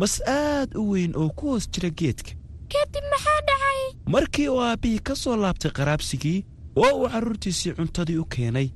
mas 0.02 0.13
aad 0.28 0.69
u 0.82 0.84
weyn 0.91 1.12
oo 1.21 1.30
ku 1.38 1.43
hoos 1.52 1.65
jira 1.73 1.89
geedka. 1.99 2.32
Kadib 2.73 3.06
maxaa 3.13 3.39
dhacay? 3.47 3.82
Markii 4.15 4.47
uu 4.54 4.62
aabbihii 4.67 4.99
ka 5.08 5.15
soo 5.23 5.36
laabtay 5.43 5.71
qaraabsigii 5.78 6.39
oo 6.84 6.91
uu 6.99 7.10
carruurtiisii 7.13 7.73
cuntadii 7.78 8.17
u 8.23 8.26
keenay 8.36 8.67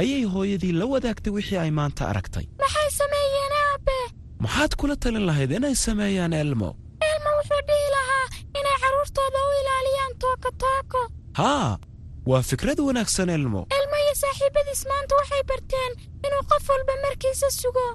ayay 0.00 0.24
hooyadii 0.34 0.72
la 0.80 0.84
wadaagtay 0.92 1.32
wixii 1.36 1.58
ay 1.64 1.70
maanta 1.78 2.08
aragtay. 2.10 2.46
Maxay 2.62 2.90
sameeyeen 3.00 3.52
aabe? 3.62 3.98
Maxaad 4.44 4.72
kula 4.80 4.96
talin 4.96 5.24
lahayd 5.28 5.50
inay 5.58 5.74
sameeyaan 5.86 6.32
elmo? 6.42 6.70
Elmo 7.10 7.30
wuxuu 7.38 7.62
dhihi 7.68 7.88
lahaa 7.96 8.26
inay 8.58 8.76
carruurtooda 8.82 9.40
u 9.48 9.50
ilaaliyaan 9.60 10.14
tooko 10.22 10.48
tooko 10.62 11.00
haa 11.40 11.78
waa 12.30 12.42
fikrad 12.50 12.78
wanaagsan 12.88 13.28
elmo 13.38 13.60
saaxiibadiis 14.36 14.82
maanta 14.90 15.14
waxay 15.20 15.42
barteen 15.50 15.92
inuu 16.26 16.42
qof 16.50 16.64
walba 16.70 16.92
markiisa 17.04 17.48
sugo. 17.60 17.86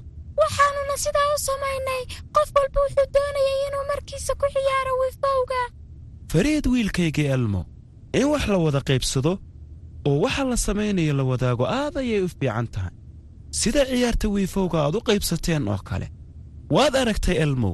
Waxaannuna 0.41 0.95
sidaa 1.03 1.29
u 1.35 1.37
samaynay 1.47 2.01
qof 2.35 2.49
walba 2.55 2.79
wuxuu 2.85 3.07
doonayay 3.15 3.59
inuu 3.67 3.85
markiisa 3.91 4.33
ku 4.41 4.45
ciyaaro 4.53 4.93
wifowga 5.01 5.61
fariid 6.31 6.65
wiilkayga 6.73 7.23
elmo 7.35 7.61
in 8.19 8.25
wax 8.31 8.43
la 8.47 8.57
wada 8.57 8.81
qaybsado 8.89 9.31
oo 10.07 10.19
waxa 10.23 10.43
la 10.49 10.57
samaynayo 10.57 11.13
la 11.19 11.23
wadaago 11.31 11.65
aad 11.67 11.95
ayay 11.97 12.21
u 12.25 12.29
fiican 12.29 12.67
tahay. 12.73 12.93
Sida 13.59 13.85
ciyaarta 13.85 14.27
wiifowga 14.35 14.77
aad 14.85 14.95
u 14.95 15.01
qaybsateen 15.09 15.67
oo 15.67 15.77
kale. 15.89 16.07
Waad 16.75 16.95
aragtay 16.95 17.37
elmow 17.45 17.73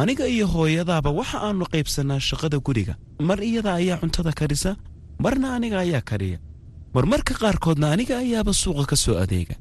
aniga 0.00 0.26
iyo 0.34 0.46
hooyadaaba 0.54 1.10
waxa 1.10 1.38
aannu 1.46 1.64
qaybsannaa 1.72 2.20
shaqada 2.28 2.58
guriga. 2.66 2.94
Mar 3.28 3.38
iyada 3.42 3.74
ayaa 3.80 3.98
cuntada 4.02 4.32
karisa 4.38 4.70
marna 5.24 5.54
aniga 5.56 5.78
ayaa 5.84 6.00
kariya 6.10 6.38
marmarka 6.94 7.34
qaarkoodna 7.42 7.86
aniga 7.94 8.14
ayaaba 8.24 8.52
suuqa 8.62 8.84
ka 8.90 8.96
soo 9.04 9.16
adeega. 9.24 9.56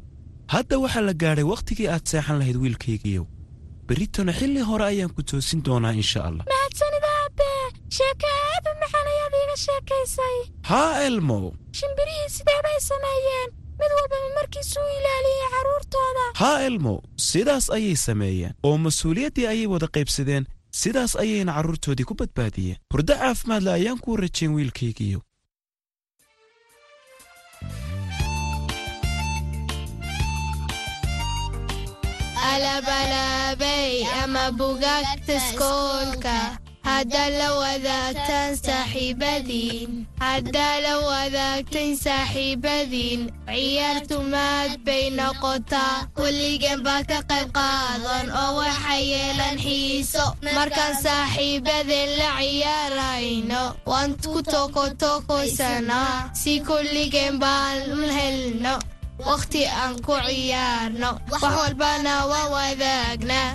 Hadda 0.54 0.76
waxaa 0.84 1.06
la 1.08 1.14
gaadhay 1.22 1.46
wakhtigii 1.54 1.88
aad 1.94 2.06
seexan 2.12 2.38
lahayd 2.40 2.58
wiilkaygiiyow 2.64 3.26
berritona 3.88 4.32
xilli 4.40 4.62
hore 4.70 4.86
ayaan 4.92 5.12
ku 5.16 5.22
toosin 5.30 5.60
doonaa 5.66 5.94
insha 6.02 6.20
allah. 6.30 6.46
Haa 10.72 11.02
elmow 11.08 11.52
shimbirihii 11.80 12.30
sidee 12.36 12.60
bay 12.66 12.80
sameeyeen? 12.90 13.50
Mid 13.80 13.92
walbaba 13.98 14.30
markiisuu 14.38 14.88
ilaaliyey 14.98 15.48
carruurtooda 15.54 16.24
haa 16.42 16.60
elmow 16.68 16.98
sidaas 17.18 17.70
ayay 17.70 17.96
sameeyeen. 17.96 18.54
Oo 18.64 18.78
mas'uuliyaddii 18.86 19.48
ayay 19.54 19.68
wada 19.74 19.88
qaybsadeen 19.96 20.46
sidaas 20.82 21.16
ayayna 21.24 21.54
carruurtoodii 21.58 22.06
ku 22.10 22.14
badbaadiyeen. 22.22 22.78
Hurdo 22.94 23.14
caafimaadle 23.22 23.72
ayaan 23.72 24.00
kuu 24.04 24.18
rajayn 24.18 24.54
wiilkaygiiyow 24.58 25.22
alabalaabay 32.52 33.94
ama 34.24 34.52
bugaagta 34.60 35.34
iskoolka 35.40 36.36
haddaa 36.88 37.30
la 37.40 37.50
wadaagtaan 37.62 38.52
saaxiibadiin 38.66 39.92
haddaa 40.24 40.74
la 40.86 40.94
wadaagtayn 41.10 41.94
saaxiibadiin 42.04 43.22
ciyaartu 43.48 44.18
maad 44.34 44.72
bay 44.86 45.06
noqotaa. 45.20 45.96
Kulligan 46.18 46.80
baa 46.86 47.02
ka 47.10 47.20
qayb 47.30 47.50
qaadan 47.58 48.28
oo 48.42 48.52
waxa 48.60 48.96
yeelan 49.12 49.58
xiiso. 49.66 50.26
Markaan 50.56 50.96
saaxiibadeen 51.04 52.10
la 52.20 52.30
ciyaarayno 52.40 53.64
waan 53.92 54.12
ku 54.24 54.42
tokotokoysanaa 54.52 56.30
si 56.42 56.60
kulligan 56.68 57.40
baan 57.44 57.78
u 58.00 58.02
helno 58.18 58.76
wakhti 59.20 59.62
aan 59.68 60.02
ku 60.06 60.14
ciyaarno 60.26 61.10
wax 61.32 61.42
walbana 61.44 62.14
waa 62.32 62.48
wadaagnaa 62.56 63.50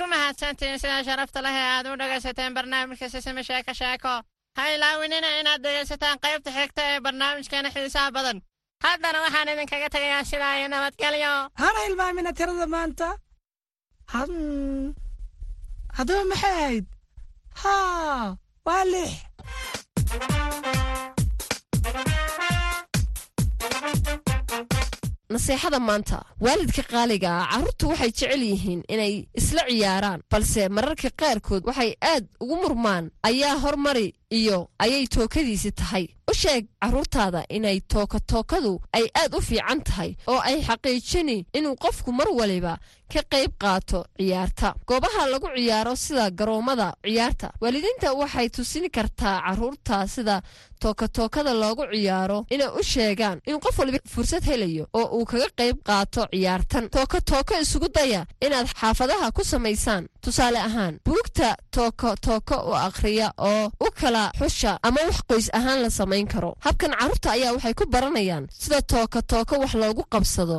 ku 0.00 0.06
mahadsantihiin 0.14 0.78
sida 0.82 0.98
sharafta 1.08 1.40
leh 1.46 1.54
ee 1.62 1.68
aad 1.76 1.86
u 1.92 1.96
dhegaysateen 2.00 2.54
barnaamijka 2.58 3.06
sisime 3.14 3.42
sheeko 3.48 3.72
sheeko 3.80 4.12
ha 4.56 4.62
ilaawinina 4.74 5.28
inaad 5.40 5.60
dhegaysataan 5.66 6.16
qaybta 6.24 6.50
xigta 6.56 6.82
ee 6.92 7.00
barnaamijkeena 7.06 7.70
xiisaha 7.74 8.10
badan. 8.16 8.38
Haddana 8.84 9.18
waxaan 9.24 9.48
idinkaga 9.52 9.88
tegayaa 9.94 10.24
sidaa 10.30 10.54
iyo 10.58 10.68
nabadgelyo 10.74 11.32
hana 11.62 11.80
ilmaamina 11.88 12.30
tirada 12.38 12.66
maanta 12.74 13.08
haddaba 15.96 16.22
maxay 16.30 16.52
ahayd 16.60 16.86
haa 17.62 18.36
waa 18.66 18.84
lix 18.92 19.10
naseexada 25.32 25.78
maanta. 25.88 26.18
Waalidka 26.44 26.82
qaaliga 26.92 27.30
ah 27.40 27.46
carruurtu 27.52 27.84
waxay 27.90 28.10
jecel 28.18 28.42
yihiin 28.50 28.80
inay 28.94 29.14
isla 29.40 29.62
ciyaaraan 29.68 30.20
balse 30.30 30.62
mararka 30.76 31.10
qaarkood 31.20 31.62
waxay 31.68 31.90
aad 32.12 32.24
ugu 32.42 32.56
murmaan. 32.62 33.04
Ayaa 33.28 33.56
hormari 33.64 34.14
iyo 34.30 34.68
ayay 34.78 35.06
tookadiisi 35.06 35.72
tahay. 35.72 36.06
U 36.30 36.34
sheeg 36.34 36.66
carruurtaada 36.82 37.42
inay 37.50 37.80
tookatookadu 37.80 38.80
ay 38.92 39.06
aad 39.14 39.34
u 39.34 39.40
fiican 39.40 39.82
tahay 39.82 40.14
oo 40.26 40.38
ay 40.38 40.62
xaqiijini 40.62 41.46
inuu 41.58 41.74
qofku 41.76 42.12
mar 42.12 42.28
waliba 42.38 42.78
ka 43.12 43.20
qayb 43.32 43.50
qaato 43.58 44.04
ciyaarta. 44.18 44.74
Goobaha 44.86 45.26
lagu 45.26 45.48
ciyaaro 45.56 45.96
sida 45.96 46.30
garoommada 46.30 46.94
ciyaarta. 47.02 47.50
Waalidiinta 47.60 48.12
waxay 48.14 48.48
tusin 48.48 48.86
kartaa 48.90 49.42
carruurta 49.46 50.06
sida 50.06 50.42
tookatookada 50.80 51.52
loogu 51.54 51.84
ciyaaro 51.92 52.46
inay 52.50 52.70
u 52.78 52.82
sheegaan 52.82 53.40
in 53.46 53.58
qof 53.60 53.78
waliba 53.78 53.98
fursad 54.06 54.44
helayo 54.46 54.86
oo 54.94 55.18
uu 55.18 55.24
kaga 55.24 55.48
qayb 55.58 55.76
qaato 55.88 56.26
ciyaartan. 56.32 56.88
Tookatooko 56.90 57.54
isugu 57.60 57.88
daya 57.94 58.26
inaad 58.40 58.66
xaafadaha 58.80 59.32
ku 59.32 59.42
samaysaan 59.44 60.06
tusaale 60.24 60.58
ahaan 60.68 60.94
buugta 61.06 61.48
tookatooko 61.74 62.56
u 62.70 62.72
akhriya 62.88 63.28
oo 63.50 63.64
u 63.86 63.88
kala 64.00 64.22
xusha 64.38 64.72
ama 64.82 65.00
wax 65.08 65.18
qoys 65.28 65.48
ahaan 65.58 65.82
la 65.82 65.90
samayn 65.90 66.26
karo. 66.32 66.50
Habkan 66.64 66.92
carruurta 66.98 67.28
ayaa 67.36 67.52
waxay 67.56 67.74
ku 67.74 67.84
baranayaan 67.94 68.44
sida 68.60 68.78
tookatooko 68.92 69.54
wax 69.62 69.72
loogu 69.82 70.02
qabsado. 70.12 70.58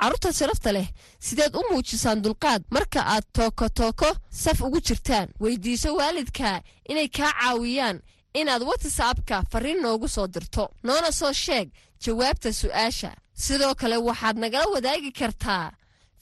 Carruurta 0.00 0.32
sharafta 0.32 0.72
leh 0.72 0.86
sideed 1.26 1.54
u 1.58 1.62
muujisaan 1.70 2.22
dulqaad 2.24 2.62
marka 2.74 3.00
aad 3.14 3.24
tookatooko 3.36 4.10
saf 4.42 4.60
ugu 4.66 4.80
jirtaan. 4.86 5.28
Weydiiso 5.42 5.94
waalidka 5.98 6.60
inay 6.90 7.08
kaa 7.16 7.32
caawiyaan 7.40 7.96
inaad 8.34 8.62
watsapka 8.62 9.42
farriin 9.50 9.80
noogu 9.82 10.08
soo 10.08 10.26
dirto 10.26 10.70
noona 10.82 11.12
soo 11.12 11.32
sheeg 11.32 11.68
jawaabta 12.04 12.52
su'aasha. 12.52 13.12
Sidoo 13.34 13.74
kale 13.74 13.96
waxaad 13.96 14.36
nagala 14.38 14.66
wadaagi 14.74 15.12
kartaa 15.12 15.72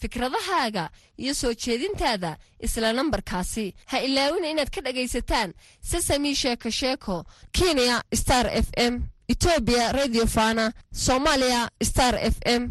fikradahaaga 0.01 0.91
iyo 1.19 1.35
soo 1.35 1.53
jeedintaada 1.55 2.37
isla 2.61 2.93
nambarkaasi. 2.93 3.75
Ha 3.87 4.01
ilaawina 4.01 4.49
inaad 4.49 4.71
ka 4.71 4.81
dhagaysataan 4.81 5.53
sesami 5.81 6.35
sheeko 6.35 6.71
sheeko 6.71 7.25
kenya 7.53 8.03
star 8.15 8.47
f 8.47 8.69
m 8.77 9.03
etoobiya 9.29 9.93
radio 9.93 10.27
fana 10.27 10.73
soomaaliya 10.93 11.71
star 11.83 12.15
f 12.15 12.37
m 12.45 12.63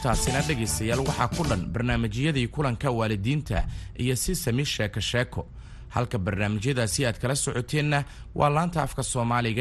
intaasina 0.00 0.40
dhegaystayaal 0.48 1.00
waxaa 1.04 1.28
ku 1.36 1.42
dhan 1.44 1.66
barnaamijyadii 1.72 2.48
kulanka 2.48 2.88
waalidiinta 2.90 3.64
iyo 4.00 4.16
si 4.16 4.34
sami 4.34 4.64
sheeko 4.64 5.00
sheeko. 5.00 5.46
Halka 5.92 6.18
barnaamijyadaasi 6.18 7.04
aad 7.06 7.18
kala 7.20 7.34
socoteenna 7.36 8.04
waa 8.34 8.48
laanta 8.48 8.82
afka 8.82 9.02
soomaaliga 9.02 9.58